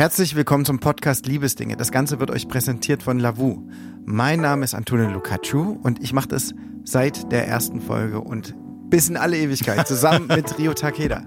[0.00, 1.76] Herzlich willkommen zum Podcast Liebesdinge.
[1.76, 3.68] Das Ganze wird euch präsentiert von Lavu.
[4.06, 8.54] Mein Name ist Antonio Lucacciu und ich mache das seit der ersten Folge und
[8.88, 11.22] bis in alle Ewigkeit zusammen mit Rio Takeda.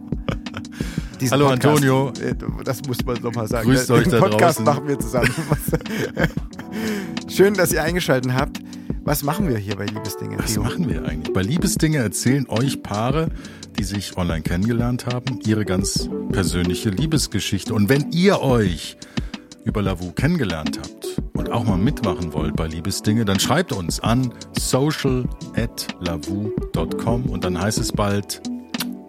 [1.22, 2.14] Diesen Hallo Podcast, Antonio.
[2.20, 2.34] Äh,
[2.64, 3.70] das muss man nochmal sagen.
[3.70, 4.66] Grüßt euch Den Podcast draußen.
[4.66, 5.30] machen wir zusammen.
[7.30, 8.60] Schön, dass ihr eingeschaltet habt.
[9.04, 10.40] Was machen wir hier bei Liebesdinge?
[10.40, 10.64] Was Rio?
[10.64, 11.32] machen wir eigentlich?
[11.32, 13.30] Bei Liebesdinge erzählen euch Paare,
[13.74, 17.74] die sich online kennengelernt haben, ihre ganz persönliche Liebesgeschichte.
[17.74, 18.98] Und wenn ihr euch
[19.66, 24.32] über Lavu kennengelernt habt und auch mal mitmachen wollt bei Liebesdinge, dann schreibt uns an
[24.57, 28.44] social@lavu.com und dann heißt es bald,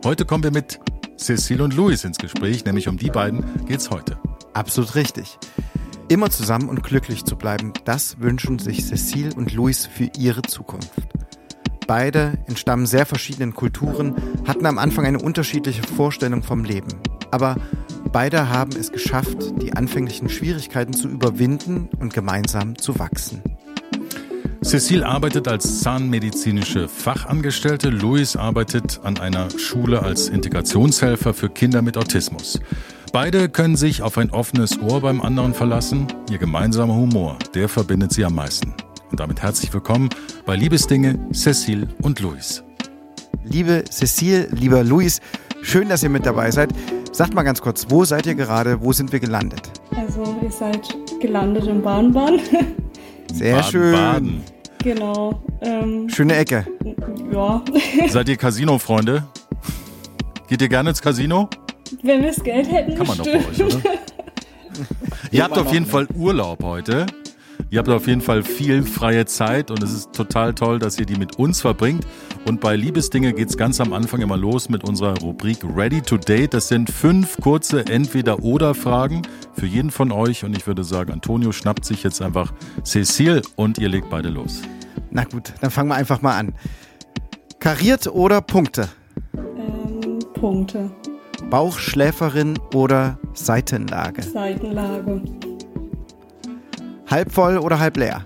[0.04, 0.80] heute kommen wir mit
[1.18, 4.16] Cecile und Louis ins Gespräch, nämlich um die beiden geht's heute.
[4.52, 5.38] Absolut richtig.
[6.08, 10.90] Immer zusammen und glücklich zu bleiben, das wünschen sich Cecile und Louis für ihre Zukunft.
[11.86, 14.14] Beide entstammen sehr verschiedenen Kulturen,
[14.46, 16.88] hatten am Anfang eine unterschiedliche Vorstellung vom Leben.
[17.30, 17.56] Aber
[18.12, 23.42] beide haben es geschafft, die anfänglichen Schwierigkeiten zu überwinden und gemeinsam zu wachsen.
[24.62, 31.98] Cecile arbeitet als zahnmedizinische Fachangestellte, Louis arbeitet an einer Schule als Integrationshelfer für Kinder mit
[31.98, 32.60] Autismus.
[33.12, 36.06] Beide können sich auf ein offenes Ohr beim anderen verlassen.
[36.30, 38.74] Ihr gemeinsamer Humor, der verbindet sie am meisten.
[39.14, 40.08] Und damit herzlich willkommen
[40.44, 42.64] bei Liebesdinge, Cecile und Luis.
[43.44, 45.20] Liebe Cecile, lieber Luis,
[45.62, 46.70] schön, dass ihr mit dabei seid.
[47.12, 48.82] Sagt mal ganz kurz, wo seid ihr gerade?
[48.82, 49.70] Wo sind wir gelandet?
[49.96, 50.80] Also, ihr seid
[51.20, 52.40] gelandet im Bahnbahn.
[53.32, 53.92] Sehr Baden, schön.
[53.92, 54.44] Baden.
[54.82, 55.40] Genau.
[55.60, 56.66] Ähm, Schöne Ecke.
[57.32, 57.62] Ja.
[58.08, 59.22] Seid ihr Casino-Freunde?
[60.48, 61.48] Geht ihr gerne ins Casino?
[62.02, 62.96] Wenn wir das Geld hätten.
[62.96, 63.80] Kann man doch bei euch, oder?
[65.30, 67.06] ihr habt auf jeden Fall Urlaub heute.
[67.74, 71.06] Ihr habt auf jeden Fall viel freie Zeit und es ist total toll, dass ihr
[71.06, 72.06] die mit uns verbringt.
[72.46, 76.16] Und bei Liebesdinge geht es ganz am Anfang immer los mit unserer Rubrik Ready to
[76.16, 76.54] Date.
[76.54, 79.22] Das sind fünf kurze Entweder-Oder-Fragen
[79.54, 80.44] für jeden von euch.
[80.44, 82.52] Und ich würde sagen, Antonio schnappt sich jetzt einfach
[82.84, 84.62] Cecile und ihr legt beide los.
[85.10, 86.54] Na gut, dann fangen wir einfach mal an.
[87.58, 88.88] Kariert oder Punkte?
[89.36, 90.92] Ähm, Punkte.
[91.50, 94.22] Bauchschläferin oder Seitenlage?
[94.22, 95.22] Seitenlage.
[97.10, 98.24] Halb voll oder halb leer?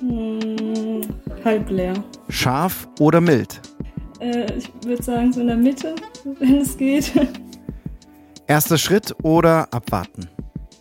[0.00, 1.00] Hm,
[1.44, 1.94] halb leer.
[2.28, 3.60] Scharf oder mild?
[4.20, 5.94] Äh, ich würde sagen so in der Mitte,
[6.38, 7.12] wenn es geht.
[8.46, 10.28] Erster Schritt oder abwarten?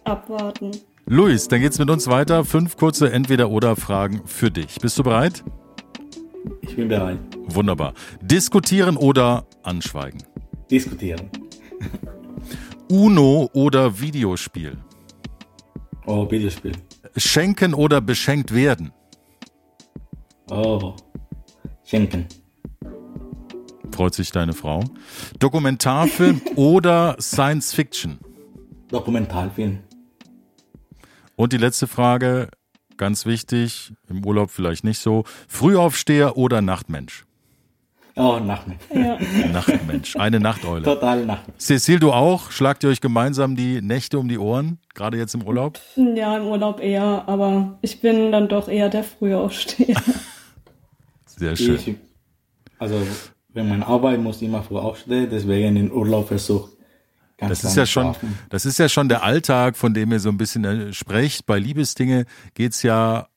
[0.03, 0.71] Abwarten.
[1.05, 2.43] Luis, dann geht's mit uns weiter.
[2.43, 4.75] Fünf kurze Entweder-Oder-Fragen für dich.
[4.81, 5.43] Bist du bereit?
[6.61, 7.19] Ich bin bereit.
[7.47, 7.93] Wunderbar.
[8.21, 10.23] Diskutieren oder anschweigen?
[10.69, 11.29] Diskutieren.
[12.89, 14.77] Uno oder Videospiel?
[16.05, 16.71] Oh, Videospiel.
[17.15, 18.91] Schenken oder beschenkt werden?
[20.49, 20.95] Oh,
[21.83, 22.27] schenken.
[23.91, 24.83] Freut sich deine Frau.
[25.39, 28.19] Dokumentarfilm oder Science Fiction?
[28.89, 29.79] Dokumentarfilm.
[31.35, 32.49] Und die letzte Frage,
[32.97, 35.23] ganz wichtig, im Urlaub vielleicht nicht so.
[35.47, 37.26] Frühaufsteher oder Nachtmensch?
[38.17, 38.81] Oh, Nachtmensch.
[38.93, 39.17] Ja.
[39.51, 40.83] Nachtmensch, eine Nachteule.
[40.83, 41.59] Total Nachtmensch.
[41.59, 42.49] Cecil, du auch?
[42.49, 45.79] Schlagt ihr euch gemeinsam die Nächte um die Ohren, gerade jetzt im Urlaub?
[45.95, 50.01] Ja, im Urlaub eher, aber ich bin dann doch eher der Frühaufsteher.
[51.25, 51.75] Sehr schön.
[51.75, 51.95] Ich,
[52.79, 52.95] also,
[53.53, 56.71] wenn man arbeiten muss, immer früh aufstehen, deswegen den Urlaub versucht.
[57.37, 58.15] das ist ja schon,
[58.49, 61.45] das ist ja schon der Alltag, von dem ihr so ein bisschen äh, sprecht.
[61.45, 63.27] Bei Liebesdinge geht's ja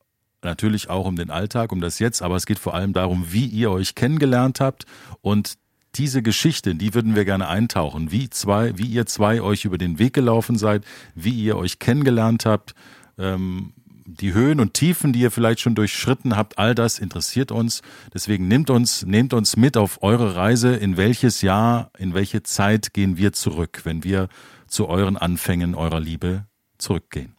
[0.42, 3.46] natürlich auch um den Alltag, um das Jetzt, aber es geht vor allem darum, wie
[3.46, 4.84] ihr euch kennengelernt habt
[5.20, 5.54] und
[5.96, 9.98] diese Geschichte, die würden wir gerne eintauchen, wie zwei, wie ihr zwei euch über den
[9.98, 10.84] Weg gelaufen seid,
[11.14, 12.74] wie ihr euch kennengelernt habt,
[13.18, 13.72] ähm,
[14.06, 17.82] die Höhen und Tiefen, die ihr vielleicht schon durchschritten habt, all das interessiert uns.
[18.12, 20.74] Deswegen nehmt uns, nehmt uns mit auf eure Reise.
[20.74, 24.28] In welches Jahr, in welche Zeit gehen wir zurück, wenn wir
[24.66, 26.44] zu euren Anfängen eurer Liebe
[26.78, 27.34] zurückgehen?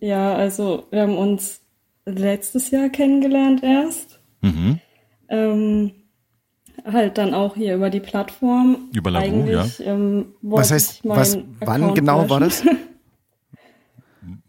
[0.00, 1.60] Ja, also wir haben uns
[2.06, 4.20] letztes Jahr kennengelernt erst.
[4.42, 4.80] Mhm.
[5.28, 5.92] Ähm,
[6.84, 8.90] halt dann auch hier über die Plattform.
[8.92, 9.86] Über Lavu, Eigentlich, ja.
[9.86, 12.30] Ähm, was heißt, was, wann Account genau löschen.
[12.30, 12.64] war das?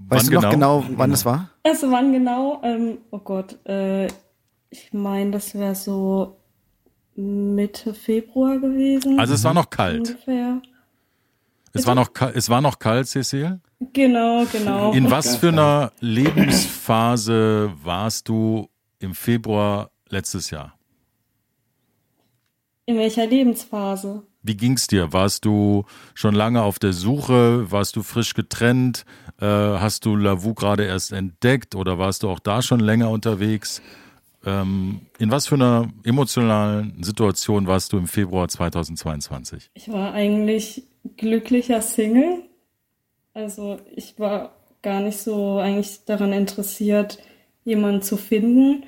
[0.07, 1.49] Weißt wann du noch genau, genau wann es war?
[1.63, 2.61] Also wann genau?
[2.63, 4.05] Ähm, oh Gott, äh,
[4.69, 6.37] ich meine, das wäre so
[7.15, 9.19] Mitte Februar gewesen.
[9.19, 10.09] Also es war noch kalt.
[10.09, 10.61] Ungefähr.
[11.73, 13.59] Es war noch, es war noch kalt, Cecil?
[13.93, 14.93] Genau, genau.
[14.93, 20.77] In was für einer Lebensphase warst du im Februar letztes Jahr?
[22.85, 24.23] In welcher Lebensphase?
[24.43, 25.11] Wie ging's dir?
[25.11, 27.71] Warst du schon lange auf der Suche?
[27.71, 29.05] Warst du frisch getrennt?
[29.41, 33.81] Äh, hast du Lavu gerade erst entdeckt oder warst du auch da schon länger unterwegs?
[34.45, 39.71] Ähm, in was für einer emotionalen Situation warst du im Februar 2022?
[39.73, 40.83] Ich war eigentlich
[41.17, 42.43] glücklicher Single.
[43.35, 47.19] Also ich war gar nicht so eigentlich daran interessiert,
[47.65, 48.85] jemanden zu finden.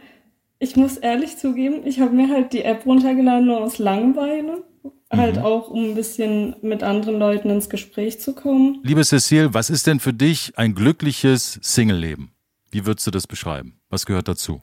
[0.58, 4.64] Ich muss ehrlich zugeben, ich habe mir halt die App runtergeladen nur aus Langeweile.
[5.12, 5.42] Halt Mhm.
[5.44, 8.80] auch, um ein bisschen mit anderen Leuten ins Gespräch zu kommen.
[8.84, 12.32] Liebe Cecile, was ist denn für dich ein glückliches Single-Leben?
[12.72, 13.80] Wie würdest du das beschreiben?
[13.90, 14.62] Was gehört dazu?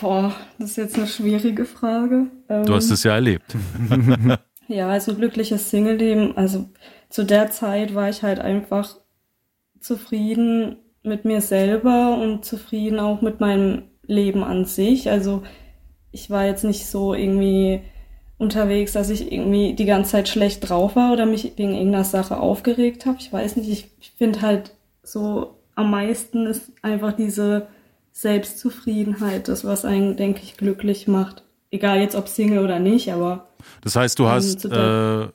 [0.00, 2.26] Boah, das ist jetzt eine schwierige Frage.
[2.50, 3.56] Ähm, Du hast es ja erlebt.
[4.66, 6.38] Ja, also glückliches Single-Leben.
[6.38, 6.70] Also
[7.08, 8.96] zu der Zeit war ich halt einfach
[9.80, 15.10] zufrieden mit mir selber und zufrieden auch mit meinem Leben an sich.
[15.10, 15.42] Also
[16.10, 17.82] ich war jetzt nicht so irgendwie
[18.38, 22.38] unterwegs, dass ich irgendwie die ganze Zeit schlecht drauf war oder mich wegen irgendeiner Sache
[22.38, 23.18] aufgeregt habe.
[23.20, 27.68] Ich weiß nicht, ich, ich finde halt so am meisten ist einfach diese
[28.12, 31.42] Selbstzufriedenheit, das, was einen, denke ich, glücklich macht.
[31.70, 33.48] Egal jetzt ob Single oder nicht, aber
[33.82, 35.28] Das heißt, du hast, äh,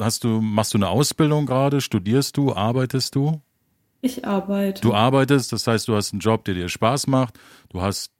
[0.00, 1.80] hast du, machst du eine Ausbildung gerade?
[1.80, 2.52] Studierst du?
[2.54, 3.40] Arbeitest du?
[4.02, 4.82] ich arbeite.
[4.82, 7.40] Du arbeitest, das heißt, du hast einen Job, der dir Spaß macht.
[7.70, 8.12] Du hast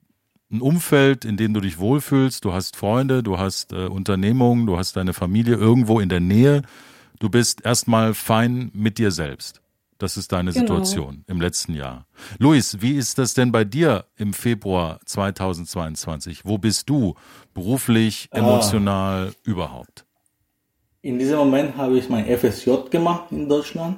[0.51, 2.43] ein Umfeld, in dem du dich wohlfühlst.
[2.43, 6.63] Du hast Freunde, du hast äh, Unternehmungen, du hast deine Familie irgendwo in der Nähe.
[7.19, 9.61] Du bist erstmal fein mit dir selbst.
[9.97, 10.61] Das ist deine Genau.
[10.65, 12.05] Situation im letzten Jahr.
[12.37, 16.43] Luis, wie ist das denn bei dir im Februar 2022?
[16.45, 17.15] Wo bist du
[17.53, 18.37] beruflich, Ah.
[18.39, 20.05] emotional, überhaupt?
[21.07, 23.97] In diesem Moment habe ich mein FSJ gemacht in Deutschland.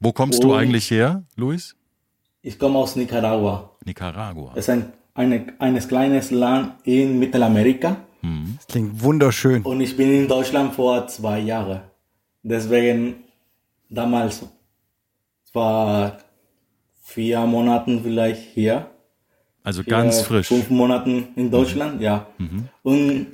[0.00, 1.76] Wo kommst du Und- eigentlich her, Luis?
[2.48, 3.70] Ich komme aus Nicaragua.
[3.84, 4.50] Nicaragua.
[4.56, 7.98] Es ist ein eine, ein kleines Land in Mittelamerika.
[8.56, 9.62] Das klingt wunderschön.
[9.62, 11.82] Und ich bin in Deutschland vor zwei Jahren.
[12.42, 13.16] Deswegen
[13.90, 14.44] damals
[15.52, 16.18] war
[17.02, 18.90] vier Monaten vielleicht hier.
[19.62, 20.48] Also ganz Vier, frisch.
[20.48, 22.26] Fünf Monaten in Deutschland, ja.
[22.82, 23.26] Und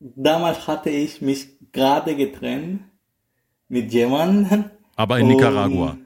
[0.00, 2.82] damals hatte ich mich gerade getrennt
[3.68, 4.64] mit jemandem.
[4.96, 5.96] Aber in Nicaragua.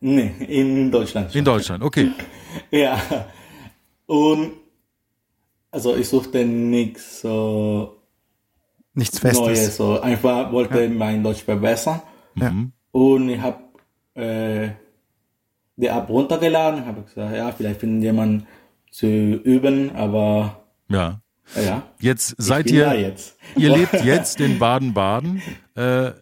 [0.00, 1.34] Nee, in Deutschland.
[1.34, 2.10] In Deutschland, okay.
[2.70, 3.00] Ja.
[4.06, 4.52] Und
[5.70, 8.00] also ich suchte nichts so
[8.94, 9.40] Nichts Festes.
[9.40, 9.76] Neues.
[9.76, 12.00] So einfach wollte mein Deutsch verbessern.
[12.36, 12.52] Ja.
[12.92, 13.58] Und ich habe
[14.14, 14.70] äh,
[15.76, 18.46] die App runtergeladen, habe gesagt, ja, vielleicht finden jemand
[18.92, 21.20] zu üben, aber Ja.
[21.56, 21.82] Ja.
[22.00, 23.36] Jetzt ich seid bin da ihr, jetzt.
[23.56, 25.42] ihr lebt jetzt in Baden-Baden.
[25.74, 26.12] Äh,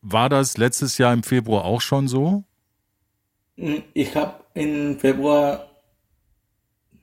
[0.00, 2.44] war das letztes Jahr im Februar auch schon so?
[3.56, 5.68] Ich habe im Februar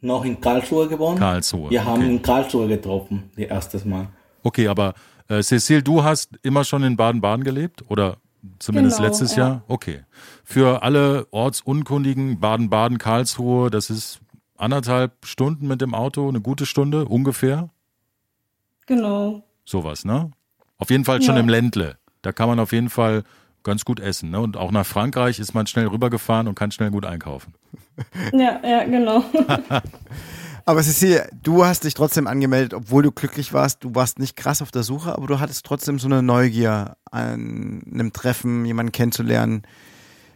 [0.01, 1.19] noch in Karlsruhe gewohnt.
[1.19, 1.69] Karlsruhe.
[1.69, 2.11] Wir haben okay.
[2.11, 4.07] in Karlsruhe getroffen, die erste Mal.
[4.43, 4.93] okay, aber
[5.27, 7.83] äh, Cecile, du hast immer schon in Baden-Baden gelebt?
[7.87, 8.17] Oder
[8.57, 9.47] zumindest Genau, letztes ja.
[9.47, 9.63] Jahr?
[9.67, 10.01] Okay.
[10.43, 14.19] Für alle Ortsunkundigen, Baden-Baden, Karlsruhe, das ist
[14.59, 17.69] anderthalb Stunden mit dem Auto, eine gute Stunde ungefähr?
[18.85, 19.44] Genau.
[19.65, 20.31] Sowas, ne?
[20.77, 21.41] Auf jeden Fall schon Ja.
[21.41, 21.97] im Ländle.
[22.21, 23.23] Da kann man auf jeden Fall
[23.63, 24.29] ganz gut essen.
[24.31, 24.39] Ne?
[24.39, 27.53] Und auch nach Frankreich ist man schnell rübergefahren und kann schnell gut einkaufen.
[28.31, 29.25] Ja, ja, genau.
[30.65, 33.83] Aber Cecilia, du hast dich trotzdem angemeldet, obwohl du glücklich warst.
[33.83, 37.81] Du warst nicht krass auf der Suche, aber du hattest trotzdem so eine Neugier an
[37.91, 39.63] einem Treffen, jemanden kennenzulernen.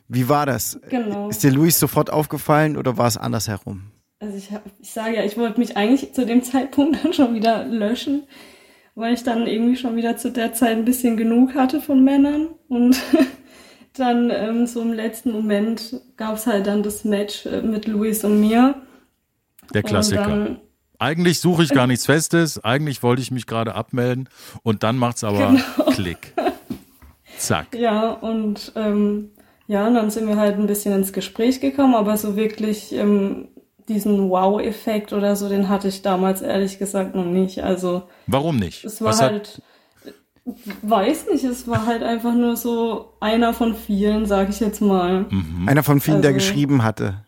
[0.09, 0.79] Wie war das?
[0.89, 1.29] Genau.
[1.29, 3.91] Ist dir Luis sofort aufgefallen oder war es andersherum?
[4.23, 7.35] Also ich, hab, ich sage ja, ich wollte mich eigentlich zu dem Zeitpunkt dann schon
[7.35, 8.23] wieder löschen,
[8.95, 12.47] weil ich dann irgendwie schon wieder zu der Zeit ein bisschen genug hatte von Männern.
[12.69, 12.95] Und
[13.93, 18.23] dann ähm, so im letzten Moment gab es halt dann das Match äh, mit Luis
[18.23, 18.75] und mir.
[19.73, 20.25] Der Klassiker.
[20.25, 20.61] Dann,
[20.99, 22.63] Eigentlich suche ich gar nichts Festes.
[22.63, 24.29] Eigentlich wollte ich mich gerade abmelden.
[24.63, 25.91] Und dann macht's aber Genau.
[25.91, 26.33] Klick.
[27.37, 27.75] Zack.
[27.75, 29.31] ja, und ähm,
[29.67, 33.49] ja, und dann sind wir halt ein bisschen ins Gespräch gekommen, aber so wirklich ähm,
[33.89, 37.63] diesen Wow-Effekt oder so, den hatte ich damals ehrlich gesagt noch nicht.
[37.63, 38.83] Also Warum nicht?
[38.85, 39.61] Es war Was hat, halt,
[40.81, 45.25] weiß nicht, es war halt einfach nur so einer von vielen, sag ich jetzt mal.
[45.29, 45.67] Mhm.
[45.67, 47.23] Einer von vielen, der Also- geschrieben hatte.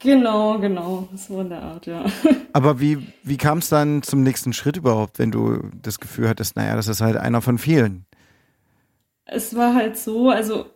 [0.00, 2.04] Genau, genau, so in der Art, ja.
[2.52, 6.56] Aber wie, wie kam es dann zum nächsten Schritt überhaupt, wenn du das Gefühl hattest,
[6.56, 8.04] naja, das ist halt einer von vielen?
[9.26, 10.66] Es war halt so, also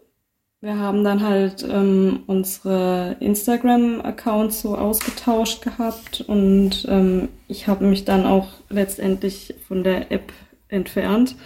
[0.64, 8.06] wir haben dann halt ähm, unsere Instagram-Accounts so ausgetauscht gehabt und ähm, ich habe mich
[8.06, 10.32] dann auch letztendlich von der App
[10.68, 11.36] entfernt.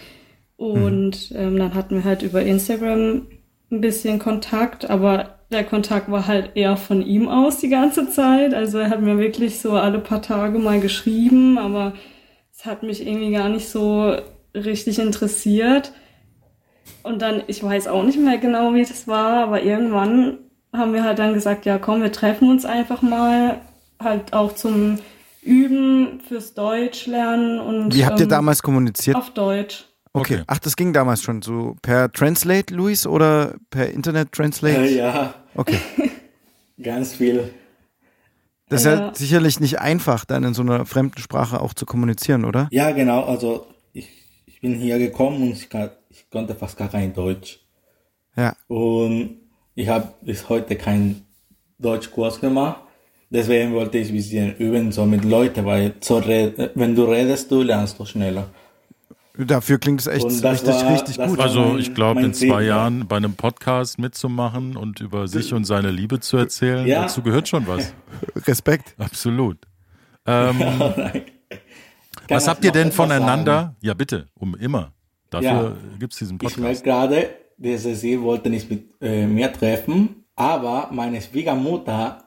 [0.56, 3.26] Und ähm, dann hatten wir halt über Instagram
[3.72, 8.54] ein bisschen Kontakt, aber der Kontakt war halt eher von ihm aus die ganze Zeit.
[8.54, 11.94] Also er hat mir wirklich so alle paar Tage mal geschrieben, aber
[12.52, 14.14] es hat mich irgendwie gar nicht so
[14.54, 15.92] richtig interessiert.
[17.02, 20.38] Und dann, ich weiß auch nicht mehr genau, wie das war, aber irgendwann
[20.72, 23.60] haben wir halt dann gesagt, ja komm, wir treffen uns einfach mal,
[24.00, 24.98] halt auch zum
[25.42, 29.16] Üben fürs Deutsch lernen und Wie habt ihr ähm, damals kommuniziert?
[29.16, 29.86] auf Deutsch.
[30.12, 30.34] Okay.
[30.34, 30.42] Okay.
[30.46, 34.82] Ach, das ging damals schon so per Translate, Luis, oder per Internet Translate?
[34.82, 35.78] Äh, ja, Okay.
[36.82, 37.50] ganz viel.
[38.68, 39.14] Das ist ja Ja.
[39.14, 42.68] sicherlich nicht einfach, dann in so einer fremden Sprache auch zu kommunizieren, oder?
[42.70, 43.24] Ja, genau.
[43.24, 44.08] Also ich,
[44.46, 47.60] ich bin hier gekommen und ich, kann, ich konnte fast gar kein Deutsch.
[48.36, 48.54] Ja.
[48.68, 49.36] Und
[49.74, 51.24] ich habe bis heute keinen
[51.78, 52.80] Deutschkurs gemacht.
[53.30, 57.62] Deswegen wollte ich ein bisschen üben, so mit Leuten, weil so wenn du redest, du
[57.62, 58.48] lernst du schneller.
[59.36, 61.38] Dafür klingt es echt Und das richtig, war- richtig das gut.
[61.38, 62.68] Also mein- ich glaube, in Ziel, zwei ja.
[62.78, 67.02] Jahren bei einem Podcast mitzumachen und über sich und seine Liebe zu erzählen, Ja.
[67.02, 67.92] dazu gehört schon was.
[68.46, 68.94] Respekt.
[68.98, 69.58] Absolut.
[70.30, 70.60] Ähm,
[72.28, 73.52] was habt ihr denn etwas voneinander?
[73.62, 73.76] sagen?
[73.80, 74.92] Ja, bitte, um immer.
[75.30, 76.58] Dafür gibt's diesen Ich Podcast.
[76.60, 82.24] merke gerade, die Cecil wollte nicht mit äh, mir treffen, aber meine Schwiegermutter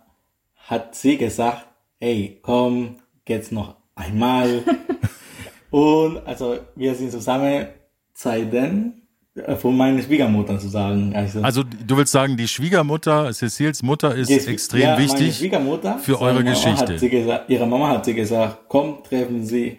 [0.67, 1.65] hat sie gesagt,
[2.00, 4.63] hey, komm, geht's noch einmal.
[5.70, 7.67] Und also wir sind zusammen
[8.13, 8.93] seitdem
[9.36, 11.13] äh, von meiner Schwiegermutter zu sagen.
[11.15, 15.39] Also, Also du willst sagen, die Schwiegermutter, Cecils Mutter ist Schwie- extrem ja, wichtig.
[15.39, 17.00] Für eure Mama Geschichte.
[17.00, 19.77] Sie gesagt, ihre Mama hat sie gesagt, komm, treffen Sie,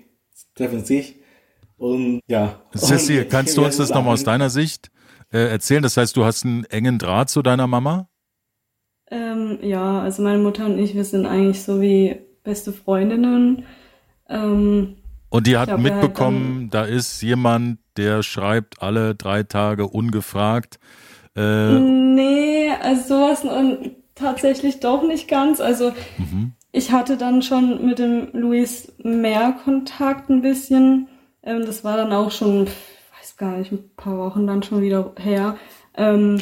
[0.54, 1.16] treffen sich.
[1.82, 2.60] Und ja.
[2.76, 4.92] Cecil, Und kannst du uns das nochmal aus deiner Sicht
[5.32, 5.82] äh, erzählen?
[5.82, 8.08] Das heißt, du hast einen engen Draht zu deiner Mama?
[9.10, 13.64] Ähm, ja, also meine Mutter und ich, wir sind eigentlich so wie beste Freundinnen.
[14.28, 14.94] Ähm,
[15.28, 19.88] Und die hat Ich glaub, ja, mitbekommen, da ist jemand, der schreibt alle drei Tage
[19.88, 20.78] ungefragt.
[21.34, 25.60] Äh, nee, also sowas ähm, tatsächlich doch nicht ganz.
[25.60, 25.92] Also
[26.70, 31.08] ich hatte dann schon mit dem Luis mehr Kontakt ein bisschen.
[31.42, 35.12] Ähm, das war dann auch schon, weiß gar nicht, ein paar Wochen dann schon wieder
[35.18, 35.56] her.
[35.96, 36.40] Ähm,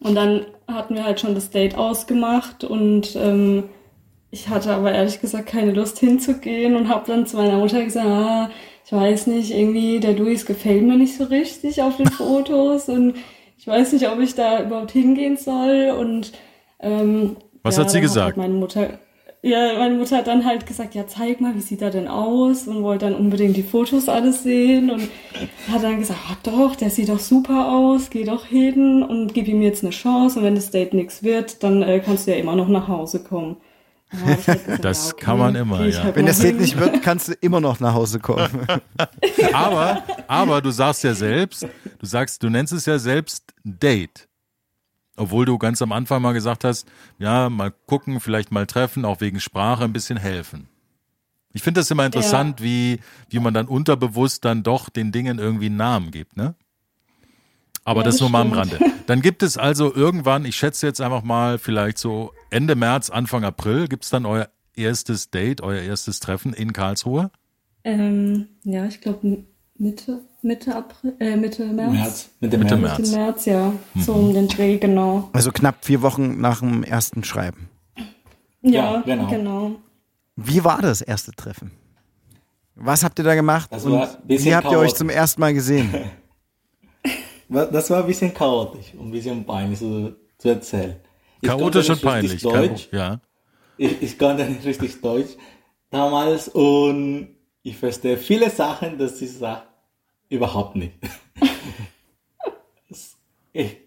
[0.00, 3.64] und dann hatten wir halt schon das Date ausgemacht und ähm,
[4.30, 8.06] ich hatte aber ehrlich gesagt keine Lust hinzugehen und habe dann zu meiner Mutter gesagt,
[8.06, 8.50] ah,
[8.84, 13.16] ich weiß nicht, irgendwie der Luis gefällt mir nicht so richtig auf den Fotos und
[13.58, 16.32] ich weiß nicht, ob ich da überhaupt hingehen soll und
[16.78, 18.26] ähm, Was ja, hat sie gesagt?
[18.26, 18.98] Halt meine Mutter,
[19.42, 22.68] ja, meine Mutter hat dann halt gesagt, ja, zeig mal, wie sieht er denn aus
[22.68, 25.08] und wollte dann unbedingt die Fotos alles sehen und
[25.70, 29.48] hat dann gesagt, ah, doch, der sieht doch super aus, geh doch hin und gib
[29.48, 32.36] ihm jetzt eine Chance und wenn das Date nichts wird, dann äh, kannst du ja
[32.36, 33.56] immer noch nach Hause kommen.
[34.12, 36.02] Ja, gesagt, Das ja, okay, kann man immer, ja.
[36.02, 38.66] halt Wenn das Date nicht wird, kannst du immer noch nach Hause kommen.
[39.54, 41.66] aber, aber du sagst ja selbst,
[41.98, 44.28] du sagst, du nennst es ja selbst Date.
[45.16, 46.86] Obwohl du ganz am Anfang mal gesagt hast,
[47.18, 50.68] ja, mal gucken, vielleicht mal treffen, auch wegen Sprache ein bisschen helfen.
[51.52, 55.66] Ich finde das immer interessant, wie, wie man dann unterbewusst dann doch den Dingen irgendwie
[55.66, 56.54] einen Namen gibt, ne?
[57.82, 58.52] Aber Ja, das das nur mal am.
[58.52, 58.78] Rande.
[59.06, 63.42] Dann gibt es also irgendwann, ich schätze jetzt einfach mal vielleicht so Ende März, Anfang
[63.42, 67.30] April, gibt es dann euer erstes Date, euer erstes Treffen in Karlsruhe?
[67.82, 69.44] Ähm, ja, ich glaube
[69.76, 71.92] Mitte, Mitte April, äh, Mitte März.
[71.92, 72.98] März, mit dem Mitte März.
[72.98, 73.72] Mitte März, ja.
[73.96, 75.28] So um den Dreh, genau.
[75.32, 77.68] Also knapp vier Wochen nach dem ersten Schreiben.
[78.62, 79.26] Ja, Ja, genau.
[79.28, 79.70] genau.
[80.36, 81.70] Wie war das erste Treffen?
[82.74, 83.68] Was habt ihr da gemacht?
[83.70, 85.92] Das und war wie habt ihr euch zum ersten Mal gesehen?
[87.48, 90.94] Das war ein bisschen chaotisch und ein bisschen peinlich zu, zu erzählen.
[91.40, 92.42] Ich Chaotisch und peinlich.
[92.42, 92.88] Deutsch.
[92.92, 93.20] Ja.
[93.76, 95.30] Ich, ich konnte nicht richtig Deutsch
[95.90, 99.62] damals und ich verstehe viele Sachen, dass ich sage,
[100.30, 100.94] überhaupt nicht.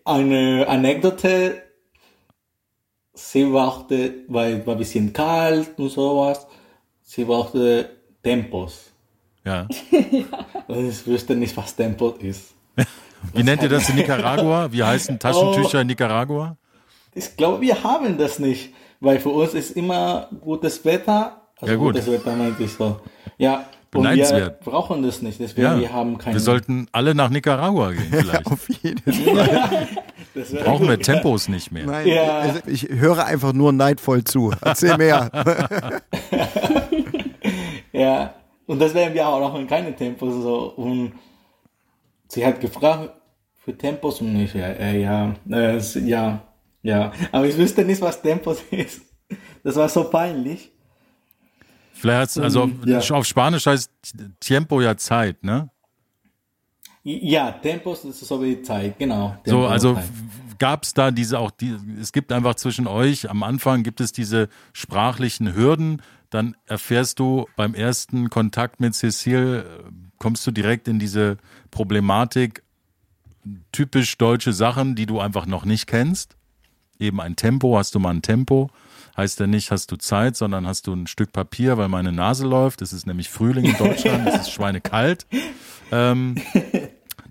[0.06, 1.62] Eine Anekdote,
[3.14, 6.46] sie brauchte, weil es war ein bisschen kalt und sowas,
[7.02, 7.90] sie brauchte
[8.22, 8.92] Tempos.
[9.46, 9.68] Ja.
[10.68, 12.54] Und ich wüsste nicht, was Tempo ist.
[13.34, 14.72] Wie nennt ihr das in Nicaragua?
[14.72, 15.82] Wie heißen Taschentücher Oh.
[15.82, 16.56] in Nicaragua?
[17.14, 21.42] Ich glaube, wir haben das nicht, weil für uns ist immer gutes Wetter.
[21.60, 21.94] Also Ja, gut.
[21.96, 23.02] gutes Wetter meinte ich so.
[23.38, 24.60] Ja, und wir Beneidenswert.
[24.62, 25.40] brauchen das nicht.
[25.40, 25.80] Deswegen, Ja.
[25.80, 26.34] wir haben keinen.
[26.34, 28.46] Wir sollten alle nach Nicaragua gehen vielleicht.
[28.46, 29.88] Auf jeden Fall.
[30.36, 31.00] das Brauchen wir.
[31.00, 31.86] Tempos nicht mehr.
[31.86, 32.40] Nein, Ja.
[32.40, 34.52] also ich höre einfach nur neidvoll zu.
[34.62, 35.30] Erzähl mehr.
[37.92, 38.34] Ja,
[38.66, 40.74] und deswegen wir auch noch keine Tempos so.
[40.76, 41.14] Und
[42.28, 43.12] sie hat gefragt
[43.58, 46.42] für Tempos und ich, ja, äh, ja, äh, ja,
[46.82, 47.12] ja.
[47.32, 49.02] Aber ich wüsste nicht, was Tempos ist.
[49.64, 50.72] Das war so peinlich.
[51.94, 53.00] Vielleicht hat's, also Ja.
[53.00, 53.92] auf Spanisch heißt
[54.40, 55.70] Tiempo ja Zeit, ne?
[57.04, 59.36] Ja, Tempos ist so wie Zeit, genau.
[59.46, 60.10] So, Tempo also Zeit.
[60.58, 64.14] gab es da diese auch die, es gibt einfach zwischen euch, am Anfang gibt es
[64.14, 69.66] diese sprachlichen Hürden, dann erfährst du beim ersten Kontakt mit Cecile, äh,
[70.18, 71.38] kommst du direkt in diese
[71.72, 72.64] Problematik,
[73.72, 76.38] typisch deutsche Sachen, die du einfach noch nicht kennst.
[77.00, 78.70] Eben ein Tempo, hast du mal ein Tempo,
[79.16, 82.48] heißt ja nicht, hast du Zeit, sondern hast du ein Stück Papier, weil meine Nase
[82.48, 82.82] läuft.
[82.82, 85.26] Es ist nämlich Frühling in Deutschland, es ist schweinekalt.
[85.92, 86.36] Ähm,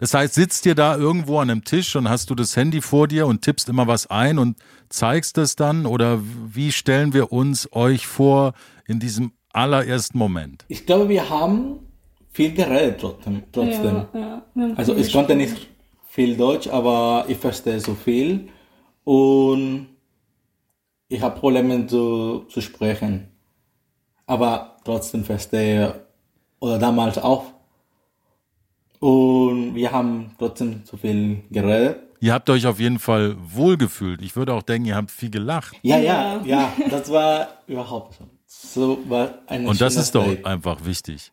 [0.02, 3.06] Das heißt, sitzt ihr da irgendwo an einem Tisch und hast du das Handy vor
[3.06, 4.56] dir und tippst immer was ein und
[4.88, 5.86] zeigst es dann?
[5.86, 6.18] Oder
[6.52, 8.54] wie stellen wir uns euch vor
[8.88, 10.64] in diesem allerersten Moment?
[10.66, 11.78] Ich glaube, wir haben
[12.32, 13.44] viel geredet trotzdem.
[13.52, 14.06] trotzdem.
[14.12, 14.74] Ja, ja.
[14.74, 15.68] Also ich konnte nicht
[16.08, 18.48] viel Deutsch, aber ich verstehe so viel
[19.04, 19.86] und
[21.12, 23.28] ich habe Probleme zu, zu sprechen.
[24.26, 26.06] Aber trotzdem verstehe
[26.58, 27.44] oder damals auch.
[28.98, 31.98] Und wir haben trotzdem zu viel geredet.
[32.20, 34.22] Ihr habt euch auf jeden Fall wohlgefühlt.
[34.22, 35.76] Ich würde auch denken, ihr habt viel gelacht.
[35.82, 38.98] Ja, ja, ja, das war überhaupt so.
[39.08, 40.46] War eine Und das ist doch Zeit.
[40.46, 41.32] einfach wichtig.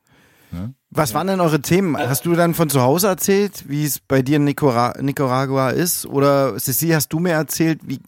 [0.52, 0.74] Ne?
[0.90, 1.96] Was waren denn eure Themen?
[1.96, 6.08] Hast du dann von zu Hause erzählt, wie es bei dir in Nicara Nicaragua ist?
[6.08, 8.00] Oder Ceci, hast du mir erzählt, wie,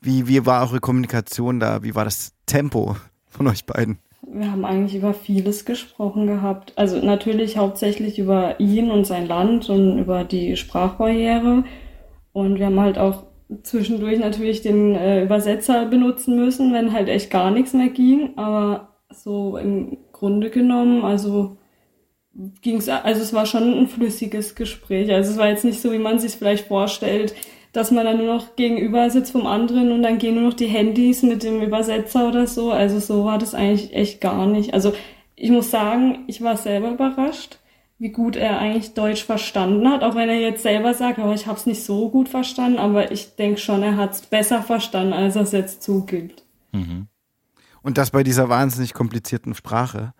[0.00, 1.82] wie, wie war eure Kommunikation da?
[1.82, 2.96] Wie war das Tempo
[3.28, 3.98] von euch beiden?
[4.32, 6.72] Wir haben eigentlich über vieles gesprochen gehabt.
[6.76, 11.64] Also natürlich hauptsächlich über ihn und sein Land und über die Sprachbarriere.
[12.32, 13.24] Und wir haben halt auch
[13.62, 18.38] zwischendurch natürlich den äh, Übersetzer benutzen müssen, wenn halt echt gar nichts mehr ging.
[18.38, 21.56] Aber so im Grunde genommen, also
[22.62, 25.12] ging es, also es war schon ein flüssiges Gespräch.
[25.12, 27.34] Also es war jetzt nicht so, wie man sich vielleicht vorstellt,
[27.72, 30.66] dass man dann nur noch gegenüber sitzt vom anderen und dann gehen nur noch die
[30.66, 32.72] Handys mit dem Übersetzer oder so.
[32.72, 34.74] Also so war das eigentlich echt gar nicht.
[34.74, 34.92] Also
[35.36, 37.58] ich muss sagen, ich war selber überrascht,
[37.98, 41.46] wie gut er eigentlich Deutsch verstanden hat, auch wenn er jetzt selber sagt, aber ich
[41.46, 45.12] habe es nicht so gut verstanden, aber ich denke schon, er hat es besser verstanden,
[45.12, 46.42] als er es jetzt zugibt.
[46.72, 47.06] Mhm.
[47.82, 50.12] Und das bei dieser wahnsinnig komplizierten Sprache,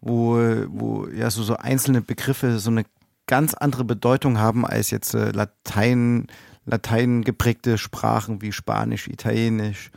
[0.00, 0.36] wo,
[0.68, 2.84] wo ja so, so einzelne Begriffe so eine
[3.26, 6.28] ganz andere Bedeutung haben als jetzt äh, Latein,
[6.66, 9.90] Latein geprägte Sprachen wie Spanisch, Italienisch,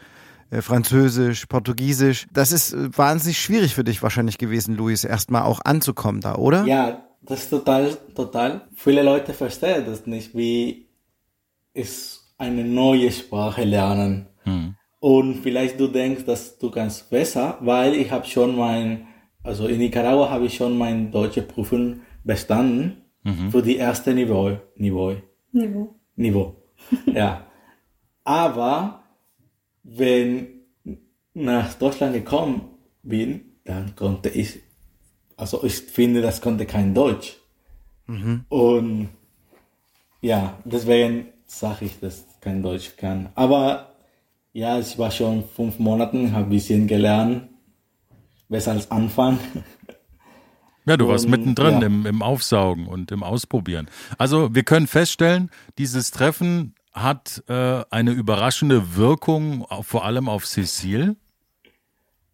[0.52, 2.28] äh, Französisch, Portugiesisch.
[2.32, 6.66] Das ist äh, wahnsinnig schwierig für dich wahrscheinlich gewesen, Luis, erstmal auch anzukommen da, oder?
[6.66, 8.68] Ja, das ist total, total.
[8.74, 10.88] Viele Leute verstehen das nicht, wie
[11.74, 14.28] es eine neue Sprache lernen.
[14.44, 14.76] Hm.
[15.00, 19.08] Und vielleicht du denkst, dass du kannst besser, weil ich habe schon mein,
[19.44, 23.50] also in Nicaragua habe ich schon mein deutsche Prüfung bestanden mhm.
[23.50, 24.58] für die erste Niveau.
[24.76, 25.16] Niveau.
[25.52, 25.96] Niveau.
[26.16, 26.59] Niveau.
[27.06, 27.46] ja.
[28.24, 29.04] Aber
[29.84, 30.48] wenn
[31.34, 32.70] nach Deutschland gekommen
[33.04, 34.60] bin, dann konnte ich,
[35.38, 37.38] also ich finde, das konnte kein Deutsch.
[38.08, 38.46] Mhm.
[38.50, 39.10] Und
[40.22, 43.30] ja, deswegen sage ich, dass ich kein Deutsch kann.
[43.36, 43.96] Aber
[44.54, 47.50] ja, ich war schon fünf Monate, habe ein bisschen gelernt,
[48.48, 49.40] besser als Anfang.
[50.90, 51.86] Ja, du warst mittendrin ja.
[51.86, 53.92] im, im Aufsaugen und im Ausprobieren.
[54.18, 61.16] Also wir können feststellen, dieses Treffen hat äh, eine überraschende Wirkung, vor allem auf Cecile,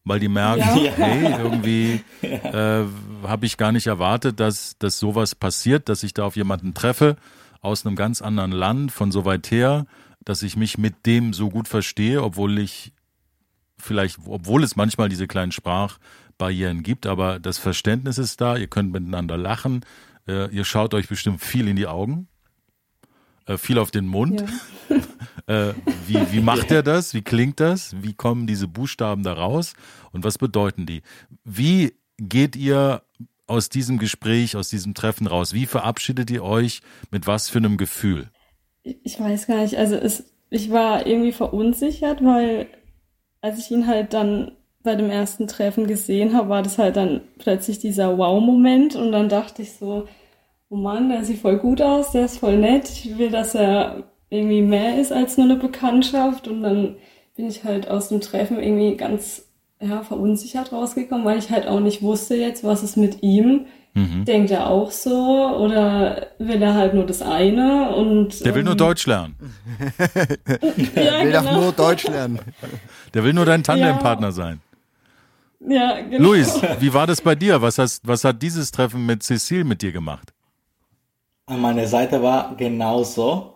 [0.05, 0.91] weil die merken, ja.
[0.93, 2.85] hey, irgendwie äh,
[3.23, 7.17] habe ich gar nicht erwartet, dass, dass sowas passiert, dass ich da auf jemanden treffe
[7.59, 9.85] aus einem ganz anderen Land, von so weit her,
[10.23, 12.93] dass ich mich mit dem so gut verstehe, obwohl ich
[13.77, 15.51] vielleicht, obwohl es manchmal diese kleinen
[16.35, 19.85] Sprachbarrieren gibt, aber das Verständnis ist da, ihr könnt miteinander lachen,
[20.27, 22.27] äh, ihr schaut euch bestimmt viel in die Augen
[23.45, 24.43] äh, viel auf den Mund.
[24.89, 24.95] Ja.
[25.69, 25.73] äh,
[26.07, 27.13] wie, wie macht er das?
[27.13, 27.95] Wie klingt das?
[28.01, 29.73] Wie kommen diese Buchstaben da raus?
[30.11, 31.03] Und was bedeuten die?
[31.43, 33.03] Wie geht ihr
[33.47, 35.53] aus diesem Gespräch, aus diesem Treffen raus?
[35.53, 36.81] Wie verabschiedet ihr euch?
[37.11, 38.29] Mit was für einem Gefühl?
[38.83, 39.77] Ich weiß gar nicht.
[39.77, 42.67] Also es, ich war irgendwie verunsichert, weil
[43.41, 44.53] als ich ihn halt dann
[44.85, 49.27] bei dem ersten Treffen gesehen habe, war das halt dann plötzlich dieser Wow-Moment und dann
[49.27, 50.07] dachte ich so,
[50.69, 54.03] oh Mann, der sieht voll gut aus, der ist voll nett, ich will, dass er
[54.29, 56.95] irgendwie mehr ist als nur eine Bekanntschaft und dann
[57.35, 59.45] bin ich halt aus dem Treffen irgendwie ganz
[59.81, 63.65] ja, verunsichert rausgekommen, weil ich halt auch nicht wusste jetzt, was ist mit ihm.
[63.93, 64.25] Mhm.
[64.25, 68.65] Denkt er auch so oder will er halt nur das eine und Der will ähm,
[68.65, 69.35] nur Deutsch lernen.
[69.97, 70.03] ja,
[71.23, 71.43] will genau.
[71.43, 72.39] doch nur Deutsch lernen.
[73.13, 74.31] Der will nur dein Tandempartner ja.
[74.33, 74.61] sein.
[75.59, 76.29] Ja, genau.
[76.29, 77.61] Luis, wie war das bei dir?
[77.61, 80.35] Was, hast, was hat dieses Treffen mit Cecile mit dir gemacht?
[81.47, 83.53] an meiner Seite war genauso.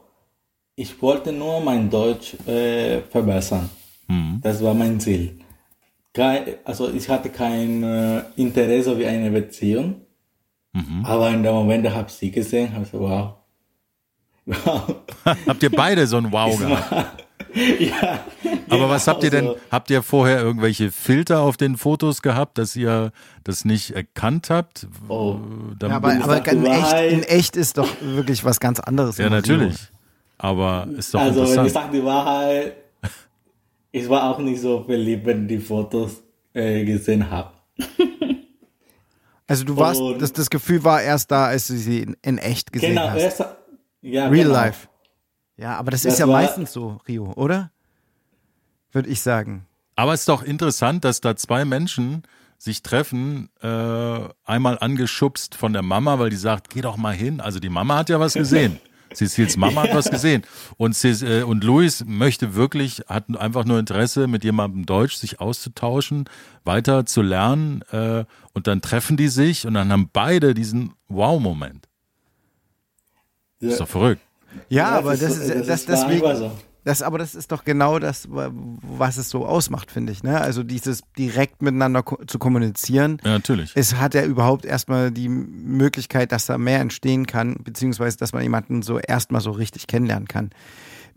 [0.75, 3.69] Ich wollte nur mein Deutsch äh, verbessern.
[4.07, 4.39] Mhm.
[4.41, 5.39] Das war mein Ziel.
[6.13, 10.01] Kein, also ich hatte kein äh, Interesse wie eine Beziehung.
[10.73, 11.03] Mhm.
[11.03, 13.33] Aber in dem Moment habe ich sie gesehen, habe ich gesagt, wow.
[14.45, 14.95] wow.
[15.47, 17.25] Habt ihr beide so ein Wow gehabt?
[17.79, 18.25] ja.
[18.69, 19.47] Aber was habt ihr denn?
[19.47, 23.11] Also, habt ihr vorher irgendwelche Filter auf den Fotos gehabt, dass ihr
[23.43, 24.87] das nicht erkannt habt?
[25.07, 25.37] Oh.
[25.81, 29.17] Ja, aber, aber in, echt, in echt ist doch wirklich was ganz anderes.
[29.17, 29.77] Ja, natürlich.
[30.37, 32.75] Aber ist doch also, wenn ich sage die Wahrheit,
[33.91, 37.51] ich war auch nicht so verliebt, wenn die Fotos äh, gesehen habe.
[39.47, 42.71] Also du warst, das, das Gefühl war erst da, als du sie in, in echt
[42.71, 43.21] gesehen Genau, hast.
[43.21, 43.45] erst,
[44.01, 44.53] ja, Real genau.
[44.53, 44.87] life.
[45.59, 47.71] Ja, aber das, Das ist ja war- meistens so, Rio, oder?
[48.91, 49.65] Würde ich sagen.
[49.95, 52.23] Aber es ist doch interessant, dass da zwei Menschen
[52.57, 53.67] sich treffen, äh,
[54.45, 57.41] einmal angeschubst von der Mama, weil die sagt, geh doch mal hin.
[57.41, 58.79] Also die Mama hat ja was gesehen.
[59.13, 60.43] Cecils Mama hat was gesehen.
[60.77, 65.39] Und, Cec- äh, und Luis möchte wirklich, hat einfach nur Interesse, mit jemandem Deutsch sich
[65.39, 66.25] auszutauschen,
[66.63, 67.81] weiter zu lernen.
[67.91, 71.87] Äh, und dann treffen die sich und dann haben beide diesen Wow-Moment.
[73.61, 74.21] Ja, Ist doch verrückt.
[74.69, 76.51] Ja, aber ist das ist, das, war deswegen, so.
[76.83, 80.23] das, aber das ist doch genau das, was es so ausmacht, finde ich.
[80.23, 80.39] Ne?
[80.39, 83.19] Also dieses direkt miteinander ko zu kommunizieren.
[83.23, 83.71] Ja, natürlich.
[83.75, 88.43] Es hat ja überhaupt erstmal die Möglichkeit, dass da mehr entstehen kann, beziehungsweise dass man
[88.43, 90.51] jemanden so erstmal so richtig kennenlernen kann.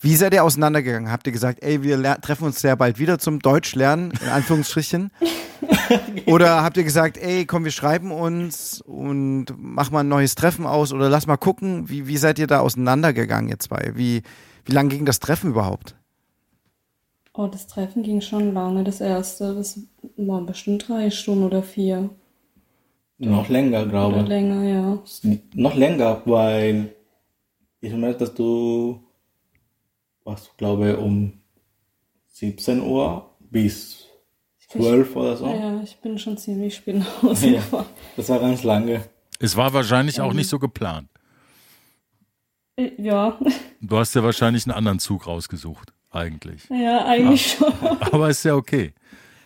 [0.00, 1.12] Wie seid ihr auseinandergegangen?
[1.12, 5.10] Habt ihr gesagt, ey, wir treffen uns sehr bald wieder zum Deutsch lernen, in Anführungsstrichen?
[6.26, 10.66] oder habt ihr gesagt, ey, komm, wir schreiben uns und mach mal ein neues Treffen
[10.66, 11.88] aus oder lass mal gucken?
[11.88, 13.92] Wie, wie seid ihr da auseinandergegangen, ihr zwei?
[13.94, 14.22] Wie,
[14.64, 15.96] wie lang ging das Treffen überhaupt?
[17.34, 18.84] Oh, das Treffen ging schon lange.
[18.84, 19.80] Das erste, das
[20.16, 22.10] waren bestimmt drei Stunden oder vier.
[23.18, 24.28] Noch länger, glaube Oder ich.
[24.28, 25.02] länger, ja.
[25.54, 26.94] Noch länger, weil
[27.80, 29.00] ich merke, dass du,
[30.24, 31.32] was glaube um
[32.28, 34.01] 17 Uhr bis
[34.72, 35.46] 12 oder so.
[35.46, 37.86] Ja, ich bin schon ziemlich spät nach Hause Ja, gefahren.
[38.16, 39.04] das war ganz lange.
[39.38, 41.08] Es war wahrscheinlich auch nicht so geplant.
[42.76, 43.38] Äh, Ja,
[43.80, 46.68] Du hast ja wahrscheinlich einen anderen Zug rausgesucht, eigentlich.
[46.70, 47.72] ja, eigentlich schon.
[48.12, 48.94] Aber ist ja okay.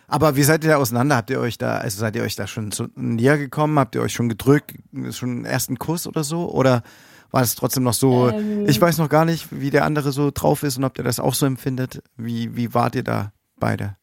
[0.09, 1.17] Aber wie seid ihr da auseinander?
[1.17, 3.77] Habt ihr euch da, also seid ihr euch da schon zu, näher gekommen?
[3.77, 4.73] Habt ihr euch schon gedrückt?
[5.09, 6.49] Schon einen ersten Kuss oder so?
[6.49, 6.83] Oder
[7.31, 8.65] war es trotzdem noch so, Ähm.
[8.69, 11.19] ich weiß noch gar nicht, wie der andere so drauf ist und ob der das
[11.19, 12.01] auch so empfindet?
[12.15, 13.97] Wie, wie wart ihr da beide?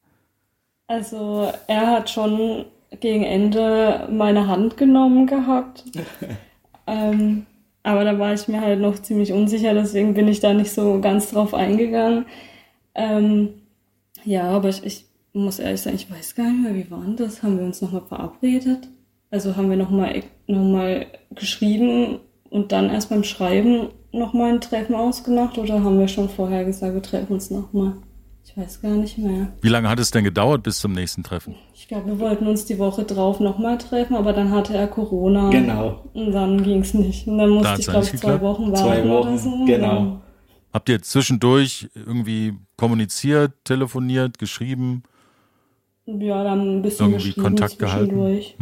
[0.86, 2.66] Also er hat schon
[3.00, 5.84] gegen Ende meine Hand genommen gehabt.
[6.86, 7.46] ähm,
[7.82, 11.00] aber da war ich mir halt noch ziemlich unsicher, deswegen bin ich da nicht so
[11.00, 12.26] ganz drauf eingegangen.
[12.94, 13.50] Ähm,
[14.24, 17.16] ja, aber ich, ich muss ehrlich sagen, ich weiß gar nicht mehr, wie war denn
[17.16, 17.42] das?
[17.42, 18.88] Haben wir uns nochmal verabredet?
[19.30, 22.20] Also haben wir nochmal noch mal geschrieben
[22.50, 26.94] und dann erst beim Schreiben nochmal ein Treffen ausgemacht oder haben wir schon vorher gesagt,
[26.94, 27.94] wir treffen uns nochmal?
[28.46, 29.52] Ich weiß gar nicht mehr.
[29.62, 31.54] Wie lange hat es denn gedauert bis zum nächsten Treffen?
[31.74, 35.50] Ich glaube, wir wollten uns die Woche drauf nochmal treffen, aber dann hatte er Corona.
[35.50, 36.08] Genau.
[36.12, 37.26] Und dann ging es nicht.
[37.26, 38.42] Und dann musste hat's ich, glaube ich, zwei geklappt?
[38.42, 39.64] Wochen warten Zwei oder Wochen, so.
[39.64, 40.20] genau.
[40.72, 45.02] Habt ihr zwischendurch irgendwie kommuniziert, telefoniert, geschrieben?
[46.06, 48.10] Ja, dann ein bisschen Irgendwie Kontakt gehalten?
[48.10, 48.56] zwischendurch.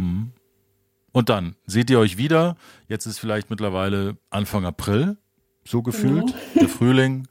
[1.11, 2.55] Und dann seht ihr euch wieder.
[2.87, 5.17] Jetzt ist vielleicht mittlerweile Anfang April,
[5.65, 6.27] so gefühlt.
[6.27, 6.37] Genau.
[6.55, 7.27] Der Frühling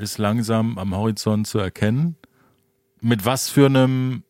[0.00, 2.16] ist langsam am Horizont zu erkennen.
[3.00, 4.24] Mit was für einem,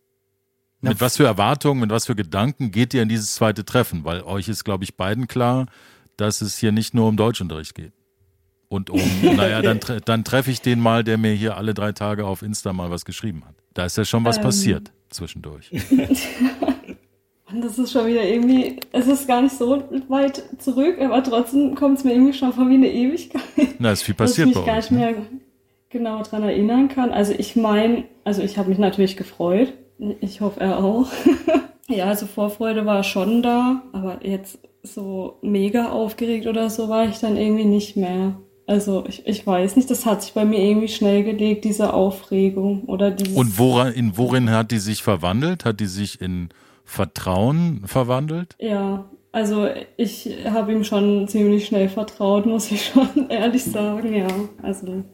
[0.80, 4.04] mit was für Erwartungen, mit was für Gedanken geht ihr in dieses zweite Treffen?
[4.04, 5.66] Weil euch ist, glaube ich, beiden klar,
[6.16, 7.92] dass es hier nicht nur um Deutschunterricht geht.
[8.68, 12.24] Und um, naja, dann, dann treffe ich den mal, der mir hier alle drei Tage
[12.24, 13.54] auf Insta mal was geschrieben hat.
[13.74, 14.42] Da ist ja schon was Ähm.
[14.44, 15.70] passiert zwischendurch.
[17.52, 21.74] Und das ist schon wieder irgendwie, es ist gar nicht so weit zurück, aber trotzdem
[21.74, 23.42] kommt es mir irgendwie schon vor wie eine Ewigkeit.
[23.80, 24.90] Na, ist viel passiert bei mich gar euch.
[24.90, 25.40] nicht Ne?
[25.90, 27.10] Genau dran erinnern kann.
[27.10, 29.74] Also ich meine, also ich habe mich natürlich gefreut.
[30.20, 31.06] Ich hoffe, er auch.
[31.88, 37.18] ja, also Vorfreude war schon da, aber jetzt so mega aufgeregt oder so war ich
[37.18, 38.36] dann irgendwie nicht mehr.
[38.66, 42.84] Also ich, ich weiß nicht, das hat sich bei mir irgendwie schnell gelegt, diese Aufregung
[42.84, 43.36] oder dieses...
[43.36, 45.64] Und woran, in worin hat die sich verwandelt?
[45.64, 46.50] Hat die sich in
[46.84, 48.54] Vertrauen verwandelt?
[48.60, 54.28] Ja, also ich habe ihm schon ziemlich schnell vertraut, muss ich schon ehrlich sagen, ja.
[54.62, 55.04] Also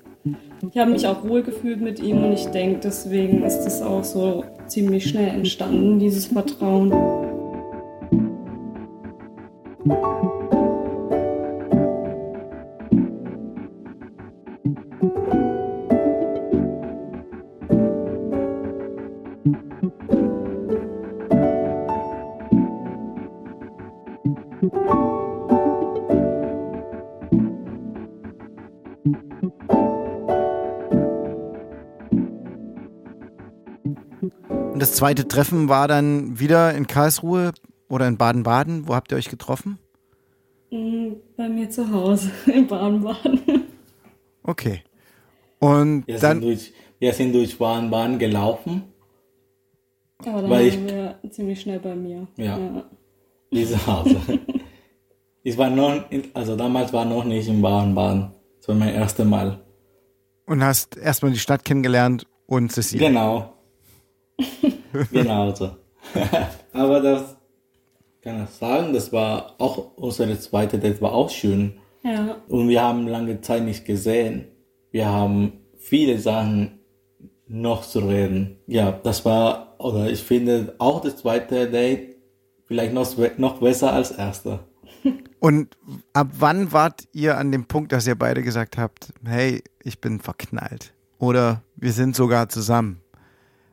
[0.70, 4.04] ich habe mich auch wohl gefühlt mit ihm und ich denke, deswegen ist das auch
[4.04, 6.92] so ziemlich schnell entstanden, dieses Vertrauen.
[34.76, 37.52] Und das zweite Treffen war dann wieder in Karlsruhe
[37.88, 38.86] oder in Baden-Baden.
[38.86, 39.78] Wo habt ihr euch getroffen?
[40.70, 43.40] Mm, Bei mir zu Hause in Baden-Baden.
[44.42, 44.82] Okay.
[45.60, 48.82] Und Wir, dann, sind, durch, wir sind durch Baden-Baden gelaufen.
[50.26, 50.88] Aber dann Weil waren
[51.22, 52.26] wir ziemlich schnell bei mir.
[52.36, 52.84] Ja.
[53.50, 54.20] Diese Hause.
[55.42, 58.30] ich war noch, also damals war noch nicht in Baden-Baden.
[58.58, 59.58] Das war mein erstes Mal.
[60.44, 63.08] und hast erstmal die Stadt kennengelernt und Cecilia.
[63.08, 63.54] Genau.
[65.12, 65.70] genau so.
[66.72, 67.36] Aber das
[68.22, 71.74] kann das sagen, das war auch unsere zweite Date war auch schön.
[72.02, 72.36] Ja.
[72.48, 74.46] Und wir haben lange Zeit nicht gesehen.
[74.90, 76.80] Wir haben viele Sachen
[77.48, 78.58] noch zu reden.
[78.66, 82.16] Ja, das war, oder ich finde auch das zweite Date
[82.66, 83.06] vielleicht noch,
[83.38, 84.60] noch besser als erste.
[85.38, 85.76] Und
[86.12, 90.18] ab wann wart ihr an dem Punkt, dass ihr beide gesagt habt, hey, ich bin
[90.18, 90.92] verknallt?
[91.18, 93.00] Oder wir sind sogar zusammen?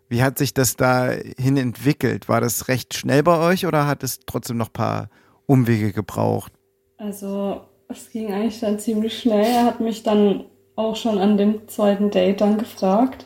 [0.09, 2.29] Wie hat sich das dahin entwickelt?
[2.29, 5.09] War das recht schnell bei euch oder hat es trotzdem noch ein paar
[5.45, 6.51] Umwege gebraucht?
[6.97, 9.43] Also, es ging eigentlich dann ziemlich schnell.
[9.45, 13.25] Er hat mich dann auch schon an dem zweiten Date dann gefragt.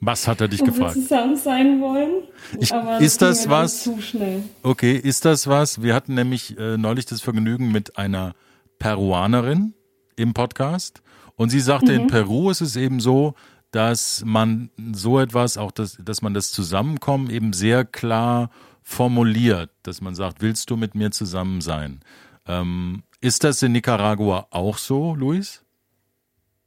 [0.00, 0.94] Was hat er dich ob gefragt?
[0.96, 2.22] wir zusammen sein wollen.
[2.60, 4.42] Ich- Aber ist ging das mir dann was- Zu schnell.
[4.62, 5.82] Okay, ist das was?
[5.82, 8.34] Wir hatten nämlich äh, neulich das Vergnügen mit einer
[8.78, 9.72] Peruanerin
[10.16, 11.00] im Podcast
[11.36, 13.34] und sie sagte, in Peru ist es eben so,
[13.74, 18.50] dass man so etwas, auch das, dass man das Zusammenkommen eben sehr klar
[18.82, 22.00] formuliert, dass man sagt, willst du mit mir zusammen sein?
[22.46, 25.64] Ähm, ist das in Nicaragua auch so, Luis?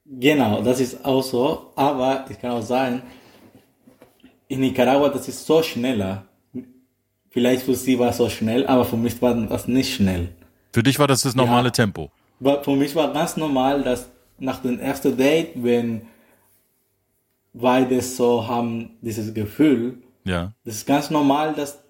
[0.06, 1.72] Genau, das ist auch so.
[1.76, 3.02] Aber ich kann auch sagen,
[4.50, 6.26] in Nicaragua, das ist so schneller.
[7.30, 10.30] Vielleicht für sie war es so schnell, aber für mich war das nicht schnell.
[10.74, 11.72] Für dich war das das normale Ja.
[11.72, 12.12] Tempo.
[12.64, 16.02] Für mich war ganz normal, dass nach dem ersten Date, wenn
[17.54, 20.54] beide so haben dieses Gefühl, Ja.
[20.64, 21.84] das ist ganz normal, dass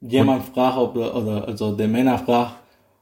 [0.00, 2.56] jemand fragt, ob, oder also der Männer fragt,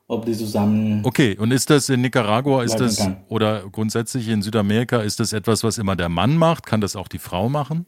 [0.06, 3.18] ob die zusammen Okay, und ist das in Nicaragua, ist das, kann.
[3.28, 6.64] oder grundsätzlich in Südamerika, ist das etwas, was immer der Mann macht?
[6.66, 7.86] Kann das auch die Frau machen?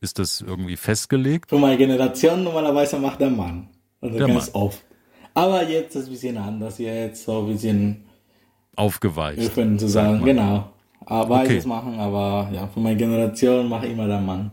[0.00, 1.48] Ist das irgendwie festgelegt?
[1.50, 3.68] Für meine Generation normalerweise macht der Mann.
[4.00, 4.62] Also Der ganz Mann.
[4.62, 4.84] oft.
[5.34, 6.78] Aber jetzt ist es ein bisschen anders.
[6.78, 8.04] Jetzt so ein bisschen
[8.76, 9.40] Aufgeweicht.
[9.40, 10.18] öffnen zu sagen.
[10.18, 10.24] man.
[10.24, 10.70] Genau.
[11.10, 11.54] Aber Okay.
[11.54, 14.50] ich es machen, aber ja, für meine Generation mache immer der Mann.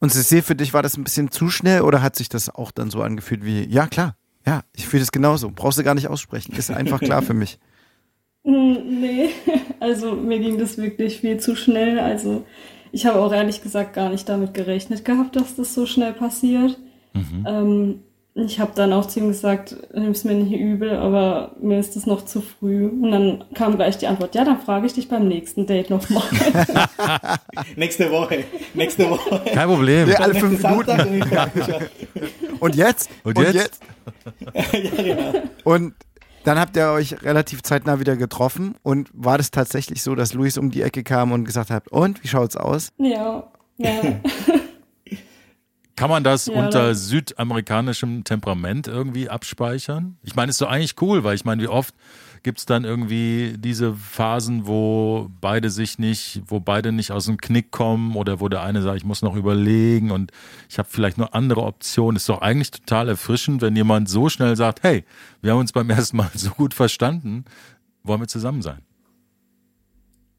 [0.00, 2.70] Und Cecile, für dich war das ein bisschen zu schnell oder hat sich das auch
[2.70, 6.08] dann so angefühlt wie, ja klar, ja, ich fühle das genauso, brauchst du gar nicht
[6.08, 7.58] aussprechen, ist einfach klar für mich.
[8.44, 9.30] Hm, Nee,
[9.80, 11.98] also mir ging das wirklich viel zu schnell.
[12.00, 12.44] Also
[12.90, 16.78] ich habe auch ehrlich gesagt gar nicht damit gerechnet gehabt, dass das so schnell passiert.
[17.46, 18.00] Ähm,
[18.34, 22.06] ich habe dann auch zu ihm gesagt, nimm's mir nicht übel, aber mir ist das
[22.06, 22.86] noch zu früh.
[22.86, 26.22] Und dann kam gleich die Antwort, ja, dann frage ich dich beim nächsten Date nochmal.
[27.76, 28.44] Nächste Woche.
[28.72, 29.42] Nächste Woche.
[29.52, 30.08] Kein Problem.
[30.08, 30.90] Ja, alle fünf Minuten.
[30.90, 31.24] Und dich,
[32.60, 33.10] Und jetzt?
[33.22, 33.82] Und jetzt?
[34.54, 35.32] ja, genau.
[35.64, 35.94] Und
[36.44, 40.56] dann habt ihr euch relativ zeitnah wieder getroffen und war das tatsächlich so, dass Luis
[40.56, 42.92] um die Ecke kam und gesagt hat, und wie schaut's aus?
[42.96, 43.90] ja, ja.
[46.02, 50.16] Kann man das Ja, unter dann- südamerikanischem Temperament irgendwie abspeichern?
[50.24, 51.94] Ich meine, ist doch eigentlich cool, weil ich meine, wie oft
[52.42, 57.70] gibt's dann irgendwie diese Phasen, wo beide sich nicht, wo beide nicht aus dem Knick
[57.70, 60.32] kommen oder wo der eine sagt, ich muss noch überlegen und
[60.68, 62.16] ich habe vielleicht noch andere Optionen.
[62.16, 65.04] Ist doch eigentlich total erfrischend, wenn jemand so schnell sagt, hey,
[65.40, 67.44] wir haben uns beim ersten Mal so gut verstanden,
[68.02, 68.80] wollen wir zusammen sein?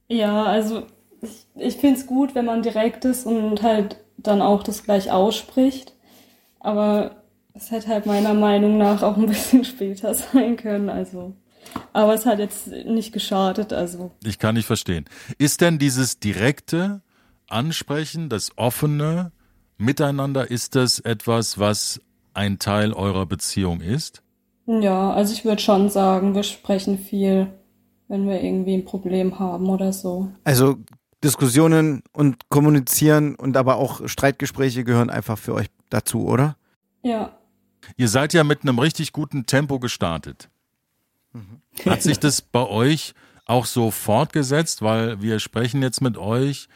[0.10, 0.88] Ja, also
[1.24, 5.12] ich, ich finde es gut, wenn man direkt ist und halt dann auch das gleich
[5.12, 5.94] ausspricht.
[6.60, 10.90] Aber es hätte halt meiner Meinung nach auch ein bisschen später sein können.
[10.90, 11.34] Also,
[11.92, 13.74] aber es hat jetzt nicht geschadet.
[13.74, 15.06] Also Ich kann nicht verstehen.
[15.38, 17.02] Ist denn dieses direkte
[17.50, 19.32] Ansprechen, das offene
[19.78, 22.02] Miteinander, ist das etwas, was
[22.34, 24.22] ein Teil eurer Beziehung ist?
[24.66, 27.48] ja, also ich würde schon sagen, wir sprechen viel,
[28.08, 30.30] wenn wir irgendwie ein Problem haben oder so.
[30.44, 30.78] Also
[31.24, 36.58] Diskussionen und Kommunizieren und aber auch Streitgespräche gehören einfach für euch dazu, oder?
[37.02, 37.34] Ja,
[37.98, 40.50] Ihr seid ja mit einem richtig guten Tempo gestartet.
[41.86, 43.14] Hat sich das bei euch
[43.46, 46.68] auch so fortgesetzt, weil wir sprechen jetzt mit euch.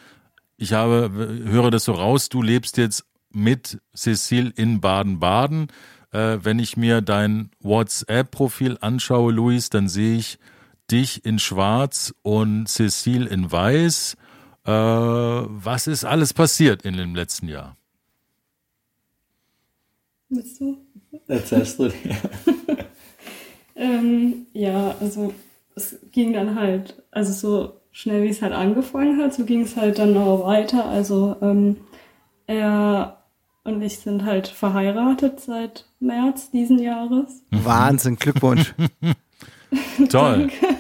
[0.58, 5.68] Ich habe, höre das so raus, du lebst jetzt mit Cecile in Baden-Baden.
[6.12, 10.40] Äh, wenn ich mir dein WhatsApp-Profil anschaue, Luis, dann sehe ich
[10.90, 14.18] dich in Schwarz und Cecile in Weiß.
[14.68, 17.78] Äh, was ist alles passiert in dem letzten Jahr?
[20.30, 20.78] willst du?
[21.28, 22.16] Erzählst du dir.
[23.80, 25.36] Ähm, ja, also
[25.76, 29.76] es ging dann halt, also so schnell wie es halt angefangen hat, so ging es
[29.76, 30.86] halt dann auch weiter.
[30.86, 31.78] Also ähm,
[32.48, 33.18] er
[33.64, 37.44] und ich sind halt verheiratet seit März diesen Jahres.
[37.52, 38.74] Wahnsinn, Glückwunsch.
[40.10, 40.50] Toll.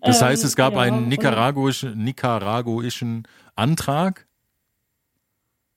[0.00, 4.26] Das Ähm, heißt, es gab ja, einen nicaraguischen, nicaraguischen Antrag.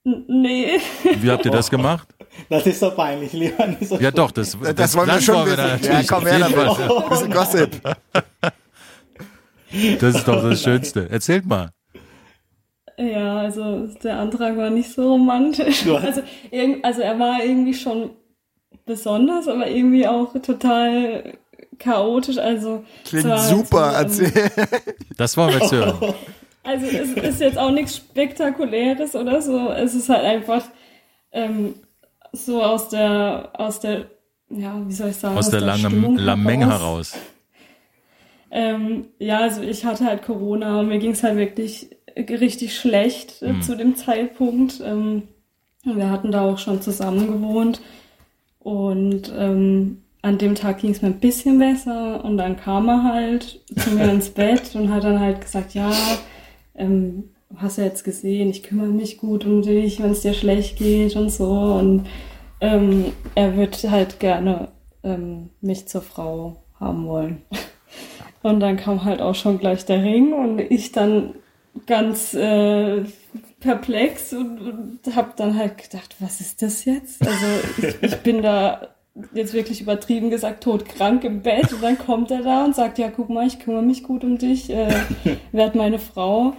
[0.04, 0.80] Nee,
[1.20, 2.08] Wie habt ihr das gemacht?
[2.50, 5.24] Das ist so peinlich, lieber nicht so Ja, doch, das, Das, das, wollen wir das
[5.24, 5.58] schon wissen.
[5.58, 6.56] dann Ja, komm her damit.
[6.56, 7.10] Fall.
[7.10, 7.82] Bisschen Gossip.
[10.00, 11.10] Das ist doch das Schönste.
[11.10, 11.72] Erzählt mal.
[12.98, 15.86] Ja, also der Antrag war nicht so romantisch.
[15.88, 16.22] Also,
[16.84, 18.12] also er war irgendwie schon
[18.86, 21.38] besonders, aber irgendwie auch total
[21.80, 22.38] chaotisch.
[22.38, 24.08] Also klingt super.
[24.10, 24.52] So, erzähl.
[25.18, 26.14] Das wollen wir jetzt hören.
[26.64, 29.70] Also es ist jetzt auch nichts Spektakuläres oder so.
[29.70, 30.64] Es ist halt einfach
[31.32, 31.76] ähm,
[32.34, 34.08] so aus der aus der
[34.50, 37.18] ja wie soll ich sagen aus, aus der, der langen Lameng heraus.
[38.52, 43.42] Ähm, ja, also ich hatte halt Corona und mir ging es halt wirklich richtig schlecht
[43.42, 43.62] äh, mhm.
[43.62, 44.82] zu dem Zeitpunkt.
[44.84, 45.24] Ähm,
[45.84, 47.82] wir hatten da auch schon zusammen gewohnt
[48.60, 53.04] und ähm, an dem Tag ging es mir ein bisschen besser und dann kam er
[53.04, 55.92] halt zu mir ins Bett und hat dann halt gesagt, ja,
[56.76, 60.78] ähm, hast du jetzt gesehen, ich kümmere mich gut um dich, wenn es dir schlecht
[60.78, 62.08] geht und so und
[62.60, 64.70] ähm, er wird halt gerne
[65.04, 67.42] ähm, mich zur Frau haben wollen.
[68.44, 71.34] Und dann kam halt auch schon gleich der Ring und ich dann
[71.86, 73.04] ganz äh,
[73.60, 77.28] perplex und, und habe dann halt gedacht, was ist das jetzt?
[77.28, 77.46] Also
[77.80, 78.88] ich, ich bin da
[79.34, 83.10] jetzt wirklich übertrieben gesagt todkrank im Bett und dann kommt er da und sagt, ja
[83.10, 84.94] guck mal, ich kümmere mich gut um dich, äh,
[85.52, 86.54] werd meine Frau.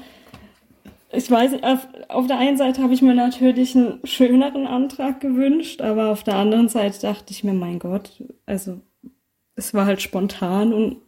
[1.11, 5.81] Ich weiß, auf, auf der einen Seite habe ich mir natürlich einen schöneren Antrag gewünscht,
[5.81, 8.81] aber auf der anderen Seite dachte ich mir, mein Gott, also
[9.55, 10.99] es war halt spontan und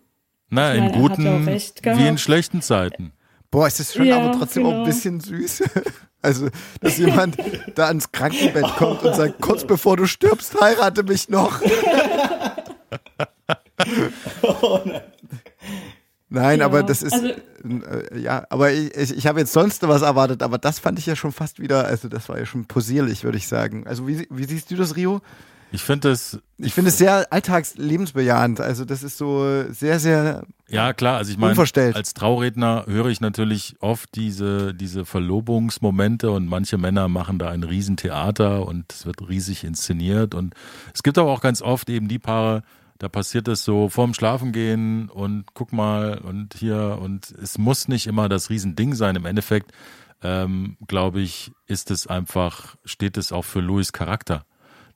[0.48, 3.12] na, in meine, guten wie in schlechten Zeiten.
[3.50, 4.76] Boah, ist das schon ja, aber trotzdem genau.
[4.76, 5.62] auch ein bisschen süß.
[6.22, 6.48] Also,
[6.80, 7.36] dass jemand
[7.74, 11.60] da ans Krankenbett kommt und sagt, kurz bevor du stirbst, heirate mich noch.
[14.42, 15.02] oh nein.
[16.32, 19.82] Nein, ja, aber das ist, also, äh, ja, aber ich, ich, ich habe jetzt sonst
[19.86, 22.66] was erwartet, aber das fand ich ja schon fast wieder, also das war ja schon
[22.66, 23.84] posierlich, würde ich sagen.
[23.88, 25.22] Also wie, wie siehst du das, Rio?
[25.72, 26.38] Ich finde es.
[26.58, 28.60] Ich finde es sehr alltagslebensbejahend.
[28.60, 30.44] Also das ist so sehr, sehr.
[30.68, 31.16] Ja klar.
[31.16, 31.58] Also ich meine,
[31.94, 37.62] als Trauredner höre ich natürlich oft diese diese Verlobungsmomente und manche Männer machen da ein
[37.62, 40.54] Riesentheater und es wird riesig inszeniert und
[40.94, 42.62] es gibt aber auch ganz oft eben die Paare,
[42.98, 48.06] da passiert es so vorm Schlafengehen und guck mal und hier und es muss nicht
[48.06, 49.16] immer das Riesending sein.
[49.16, 49.72] Im Endeffekt
[50.22, 54.44] ähm, glaube ich, ist es einfach steht es auch für Louis Charakter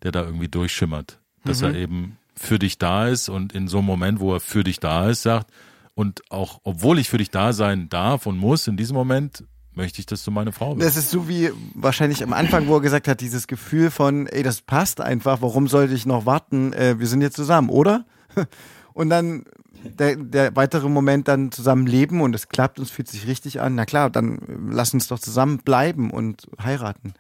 [0.05, 1.19] der da irgendwie durchschimmert.
[1.45, 1.69] Dass mhm.
[1.69, 4.81] er eben für dich da ist und in so einem Moment, wo er für dich
[4.81, 5.51] da ist, sagt,
[5.95, 10.01] und auch, obwohl ich für dich da sein darf und muss, in diesem Moment möchte
[10.01, 10.87] ich, dass du meine Frau bist.
[10.87, 14.43] Das ist so wie wahrscheinlich am Anfang, wo er gesagt hat, dieses Gefühl von, ey,
[14.43, 16.73] das passt einfach, warum sollte ich noch warten?
[16.73, 18.05] Äh, wir sind jetzt zusammen, oder?
[18.93, 19.45] Und dann
[19.85, 23.61] der, der weitere Moment dann zusammen leben und es klappt und es fühlt sich richtig
[23.61, 23.75] an.
[23.75, 24.39] Na klar, dann
[24.71, 27.15] lass uns doch zusammen bleiben und heiraten.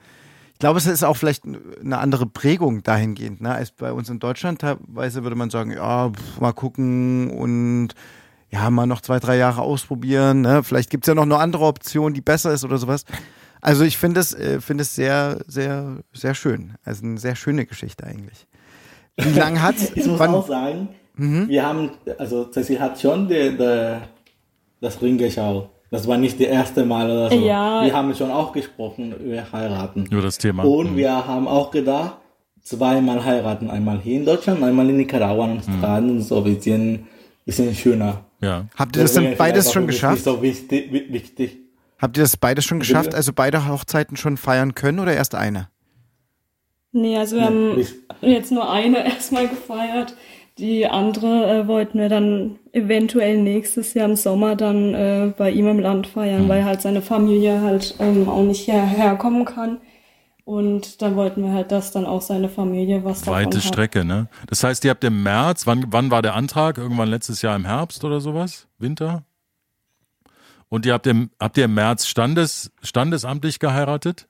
[0.54, 4.20] Ich glaube, es ist auch vielleicht eine andere Prägung dahingehend, ne, als bei uns in
[4.20, 4.60] Deutschland.
[4.60, 7.94] Teilweise würde man sagen, ja, pf, mal gucken und
[8.50, 10.42] ja, mal noch zwei, drei Jahre ausprobieren.
[10.42, 10.62] Ne?
[10.62, 13.04] Vielleicht gibt's ja noch eine andere Option, die besser ist oder sowas.
[13.60, 16.74] Also ich finde es, äh, finde es sehr, sehr, sehr schön.
[16.84, 18.46] Also eine sehr schöne Geschichte eigentlich.
[19.16, 21.48] Wie lange hat Ich muss wann, auch sagen, mhm.
[21.48, 23.96] wir haben, also sie hat schon die, die,
[24.80, 25.70] das Ring geschaut.
[25.94, 27.37] Das war nicht das erste Mal oder so.
[27.37, 27.85] Ja.
[27.85, 30.07] Wir haben schon auch gesprochen über heiraten.
[30.11, 30.64] Über das Thema.
[30.64, 30.96] Und mhm.
[30.96, 32.16] wir haben auch gedacht,
[32.62, 33.70] zweimal heiraten.
[33.70, 36.16] Einmal hier in Deutschland, einmal in Nicaragua und Australien.
[36.16, 36.22] Mhm.
[36.22, 37.07] So ein bisschen,
[37.44, 38.24] bisschen schöner.
[38.40, 38.66] Ja.
[38.74, 40.24] Habt ihr das denn beides schon geschafft?
[40.24, 41.59] So wichtig, wichtig.
[42.00, 43.14] Habt ihr das beides schon geschafft?
[43.14, 45.68] Also beide Hochzeiten schon feiern können oder erst eine?
[46.90, 47.80] Nee, also wir haben
[48.20, 50.16] jetzt nur eine erstmal gefeiert.
[50.58, 55.66] Die andere äh, wollten wir dann eventuell nächstes Jahr im Sommer dann äh, bei ihm
[55.66, 56.48] im Land feiern, mhm.
[56.48, 59.78] weil halt seine Familie halt ähm, auch nicht hierher kommen kann.
[60.44, 63.64] Und dann wollten wir halt, dass dann auch seine Familie was Weite hat.
[63.64, 64.28] Strecke, ne?
[64.46, 66.76] Das heißt, ihr habt im März, wann, wann war der Antrag?
[66.76, 68.68] Irgendwann letztes Jahr im Herbst oder sowas?
[68.78, 69.24] Winter?
[70.68, 74.28] Und ihr habt im, habt ihr im März Standes, standesamtlich geheiratet?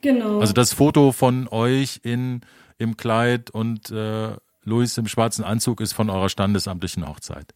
[0.00, 0.38] Genau.
[0.38, 2.42] Also das Foto von euch in,
[2.78, 4.30] im Kleid und äh,
[4.68, 7.54] Luis im schwarzen Anzug ist von eurer standesamtlichen Hochzeit.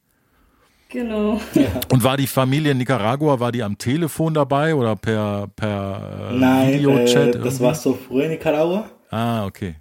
[0.88, 1.40] Genau.
[1.54, 1.80] Ja.
[1.90, 6.36] Und war die Familie in Nicaragua, war die am Telefon dabei oder per, per äh,
[6.36, 7.36] Nein, Videochat?
[7.36, 8.90] Äh, das war so früh in Nicaragua.
[9.10, 9.76] Ah, okay.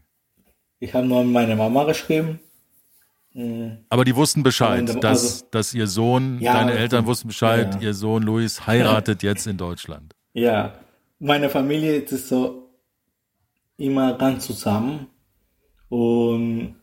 [0.80, 2.40] Ich habe nur meine Mama geschrieben.
[3.34, 3.80] Mhm.
[3.90, 7.76] Aber die wussten Bescheid, Und, dass, also, dass ihr Sohn, ja, deine Eltern wussten Bescheid,
[7.76, 7.82] ja.
[7.82, 10.16] ihr Sohn Luis heiratet jetzt in Deutschland.
[10.34, 10.74] Ja,
[11.20, 12.70] meine Familie ist so
[13.78, 15.08] immer ganz zusammen.
[15.90, 16.76] Und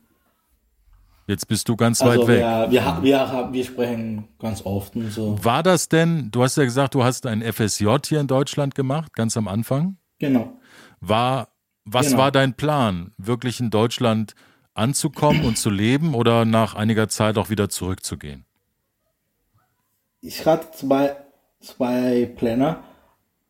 [1.28, 2.38] Jetzt bist du ganz also weit weg.
[2.38, 5.36] Wir, wir, wir, wir sprechen ganz oft und so.
[5.44, 9.12] War das denn, du hast ja gesagt, du hast ein FSJ hier in Deutschland gemacht,
[9.12, 9.98] ganz am Anfang?
[10.18, 10.58] Genau.
[11.00, 11.48] War,
[11.84, 12.18] was genau.
[12.18, 13.12] war dein Plan?
[13.18, 14.34] Wirklich in Deutschland
[14.72, 18.46] anzukommen und zu leben oder nach einiger Zeit auch wieder zurückzugehen?
[20.22, 21.14] Ich hatte zwei,
[21.60, 22.78] zwei Pläne.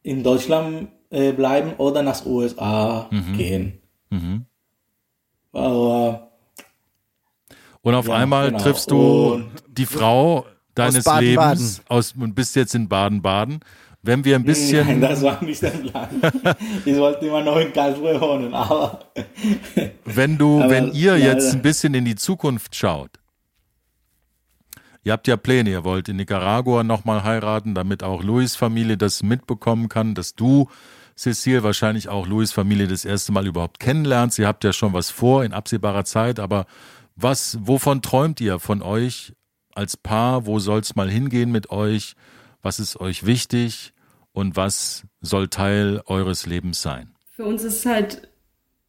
[0.02, 3.36] in Deutschland äh, bleiben oder nach USA mhm.
[3.36, 3.82] gehen.
[4.10, 4.46] Mhm.
[5.52, 6.27] Aber,
[7.82, 8.62] und auf ja, einmal genau.
[8.62, 13.60] triffst du und die Frau deines Baden, Lebens aus und bist jetzt in Baden-Baden.
[14.02, 14.86] Wenn wir ein bisschen.
[14.86, 16.08] Nein, das war nicht der Plan.
[16.84, 19.00] ich wollte immer noch in Karlsruhe wohnen, aber.
[20.04, 23.10] wenn du, aber, wenn ihr jetzt ein bisschen in die Zukunft schaut,
[25.04, 29.22] Ihr habt ja Pläne, ihr wollt in Nicaragua nochmal heiraten, damit auch Louis Familie das
[29.22, 30.68] mitbekommen kann, dass du,
[31.16, 34.38] Cecile, wahrscheinlich auch Louis Familie das erste Mal überhaupt kennenlernst.
[34.38, 36.66] Ihr habt ja schon was vor in absehbarer Zeit, aber
[37.20, 39.32] was, wovon träumt ihr von euch
[39.74, 40.46] als Paar?
[40.46, 42.14] Wo soll's mal hingehen mit euch?
[42.62, 43.92] Was ist euch wichtig?
[44.32, 47.14] Und was soll Teil eures Lebens sein?
[47.32, 48.28] Für uns ist halt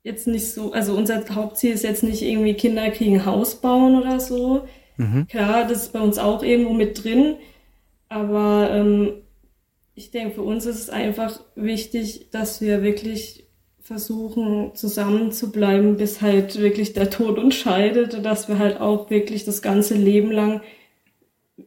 [0.04, 4.20] jetzt nicht so, also unser Hauptziel ist jetzt nicht irgendwie Kinder kriegen Haus bauen oder
[4.20, 4.68] so.
[4.98, 5.28] Mhm.
[5.28, 7.38] Klar, das ist bei uns auch irgendwo mit drin,
[8.10, 9.14] aber ähm,
[9.96, 13.49] ich denke, für uns ist es einfach wichtig, dass wir wirklich
[13.90, 19.10] versuchen, zusammen zu bleiben, bis halt wirklich der Tod uns scheidet, dass wir halt auch
[19.10, 20.62] wirklich das ganze Leben lang,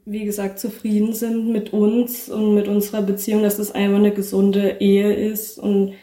[0.04, 4.76] wie gesagt, zufrieden sind mit uns und mit unserer Beziehung, dass es einfach eine gesunde
[4.78, 5.94] Ehe ist und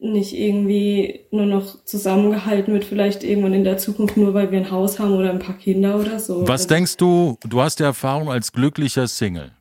[0.00, 4.72] nicht irgendwie nur noch zusammengehalten wird, vielleicht irgendwann in der Zukunft nur, weil wir ein
[4.72, 6.42] Haus haben oder ein paar Kinder oder so.
[6.42, 9.52] Was also, denkst du, du hast ja Erfahrung als glücklicher Single.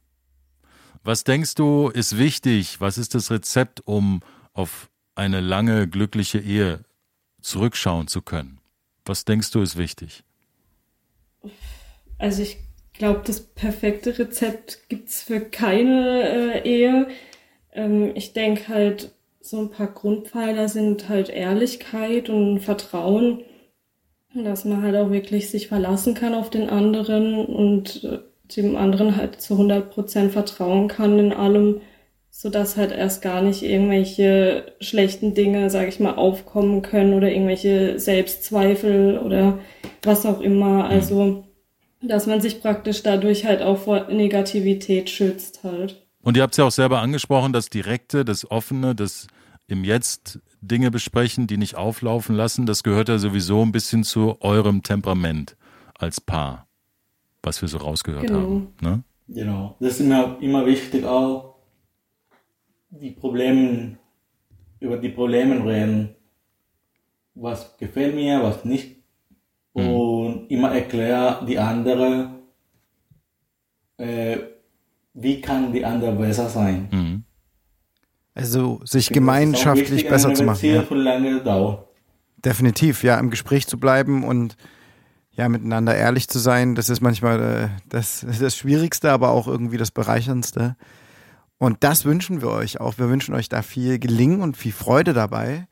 [1.04, 2.82] Was denkst du, ist wichtig?
[2.82, 4.22] Was ist das Rezept, um
[4.54, 6.86] auf eine lange glückliche Ehe
[7.42, 8.60] zurückschauen zu können?
[9.06, 10.24] Was denkst du, ist wichtig?
[12.18, 12.58] Also ich
[12.94, 17.08] glaube, das perfekte Rezept gibt es für keine äh, Ehe.
[17.74, 23.44] Ähm, ich denke halt, so ein paar Grundpfeiler sind halt Ehrlichkeit und Vertrauen,
[24.36, 28.20] dass man halt auch wirklich sich verlassen kann auf den anderen und äh,
[28.56, 31.82] dem anderen halt zu 100 Prozent vertrauen kann in allem,
[32.34, 37.30] so dass halt erst gar nicht irgendwelche schlechten Dinge, sage ich mal, aufkommen können oder
[37.30, 39.60] irgendwelche Selbstzweifel oder
[40.02, 40.86] was auch immer.
[40.86, 40.90] Mhm.
[40.90, 41.44] Also,
[42.02, 46.02] dass man sich praktisch dadurch halt auch vor Negativität schützt halt.
[46.24, 49.28] Und ihr habt es ja auch selber angesprochen, das Direkte, das Offene, das
[49.68, 54.38] im Jetzt Dinge besprechen, die nicht auflaufen lassen, das gehört ja sowieso ein bisschen zu
[54.42, 55.58] eurem Temperament
[55.98, 56.68] als Paar,
[57.44, 58.40] was wir so rausgehört genau.
[58.40, 58.68] haben.
[58.82, 59.04] Ne?
[59.28, 61.51] Genau, das ist immer, immer wichtig auch,
[62.92, 63.98] die Probleme,
[64.80, 66.16] über die Probleme reden.
[67.34, 68.98] Was gefällt mir, was nicht.
[69.74, 69.90] Mhm.
[69.90, 72.42] Und immer erklären die andere,
[73.98, 74.38] äh,
[75.14, 76.90] wie kann die andere besser sein.
[76.92, 77.24] Mhm.
[78.34, 80.66] Also sich gemeinschaftlich besser zu machen.
[80.66, 80.84] Ja.
[80.90, 81.88] lange Dauer.
[82.38, 84.56] Definitiv, ja, im Gespräch zu bleiben und
[85.34, 89.78] ja, miteinander ehrlich zu sein, das ist manchmal äh, das, das Schwierigste, aber auch irgendwie
[89.78, 90.76] das Bereicherndste.
[91.62, 92.98] Und das wünschen wir euch auch.
[92.98, 95.68] Wir wünschen euch da viel Gelingen und viel Freude dabei.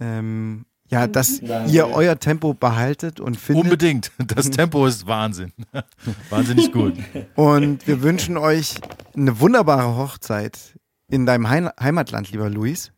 [0.00, 1.70] Ähm, ja, dass Danke.
[1.70, 3.62] ihr euer Tempo behaltet und findet.
[3.66, 4.10] Unbedingt.
[4.34, 5.52] Das Tempo ist Wahnsinn.
[6.30, 6.94] Wahnsinnig gut.
[7.36, 8.80] Und wir wünschen euch
[9.14, 10.76] eine wunderbare Hochzeit
[11.06, 12.90] in deinem Heimatland, lieber Luis.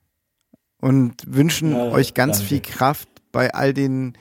[0.80, 2.48] Und wünschen ja, euch ganz danke.
[2.48, 4.14] viel Kraft bei all den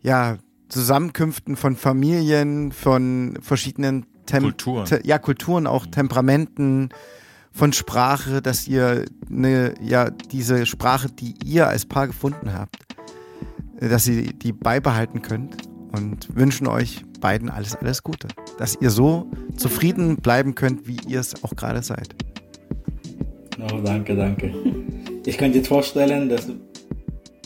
[0.00, 0.38] ja,
[0.70, 4.86] Zusammenkünften von Familien, von verschiedenen Tem Kulturen.
[4.86, 6.88] Te ja, Kulturen, auch Temperamenten,
[7.54, 12.76] von Sprache, dass ihr eine, ja, diese Sprache, die ihr als Paar gefunden habt,
[13.80, 18.26] dass ihr die beibehalten könnt und wünschen euch beiden alles, alles Gute.
[18.58, 22.16] Dass ihr so zufrieden bleiben könnt, wie ihr es auch gerade seid.
[23.60, 24.52] Oh, danke, danke.
[25.24, 26.48] Ich kann jetzt vorstellen, das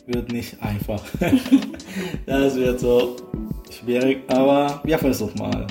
[0.07, 1.05] wird nicht einfach.
[2.27, 3.17] das wird so
[3.71, 5.67] schwierig, aber wir versuchen mal.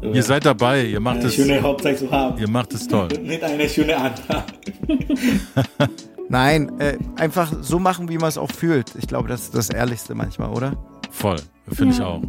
[0.00, 1.34] Ihr seid dabei, ihr macht eine es.
[1.34, 2.38] schöne Hochzeit zu haben.
[2.38, 3.08] Ihr macht es toll.
[3.22, 4.44] Nicht eine schöne Antrag.
[6.28, 8.94] Nein, äh, einfach so machen, wie man es auch fühlt.
[8.96, 10.76] Ich glaube, das ist das Ehrlichste manchmal, oder?
[11.10, 11.38] Voll,
[11.68, 12.00] finde ja.
[12.00, 12.22] ich auch.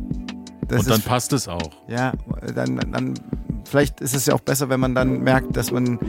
[0.68, 1.72] Das Und dann passt es auch.
[1.88, 2.14] Ja,
[2.56, 3.14] dann, dann,
[3.66, 6.00] vielleicht ist es ja auch besser, wenn man dann merkt, dass man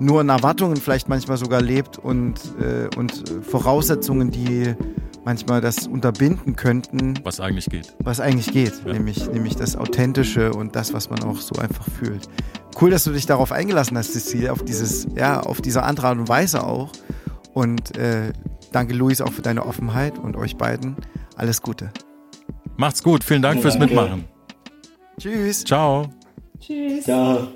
[0.00, 4.74] nur in Erwartungen vielleicht manchmal sogar lebt und, äh, und Voraussetzungen, die
[5.28, 7.12] manchmal das unterbinden könnten.
[7.22, 7.94] Was eigentlich geht.
[7.98, 8.94] Was eigentlich geht, ja.
[8.94, 12.30] nämlich, nämlich das Authentische und das, was man auch so einfach fühlt.
[12.80, 16.16] Cool, dass du dich darauf eingelassen hast, Cecile, auf dieses, ja, auf diese andere Art
[16.16, 16.92] und Weise auch.
[17.52, 18.32] Und äh,
[18.72, 20.96] danke, Luis, auch für deine Offenheit und euch beiden.
[21.36, 21.90] Alles Gute.
[22.78, 23.22] Macht's gut.
[23.22, 24.24] Vielen Dank fürs Mitmachen.
[25.20, 25.62] Tschüss.
[25.62, 26.08] Ciao.
[26.58, 27.04] Tschüss.
[27.04, 27.48] Ciao.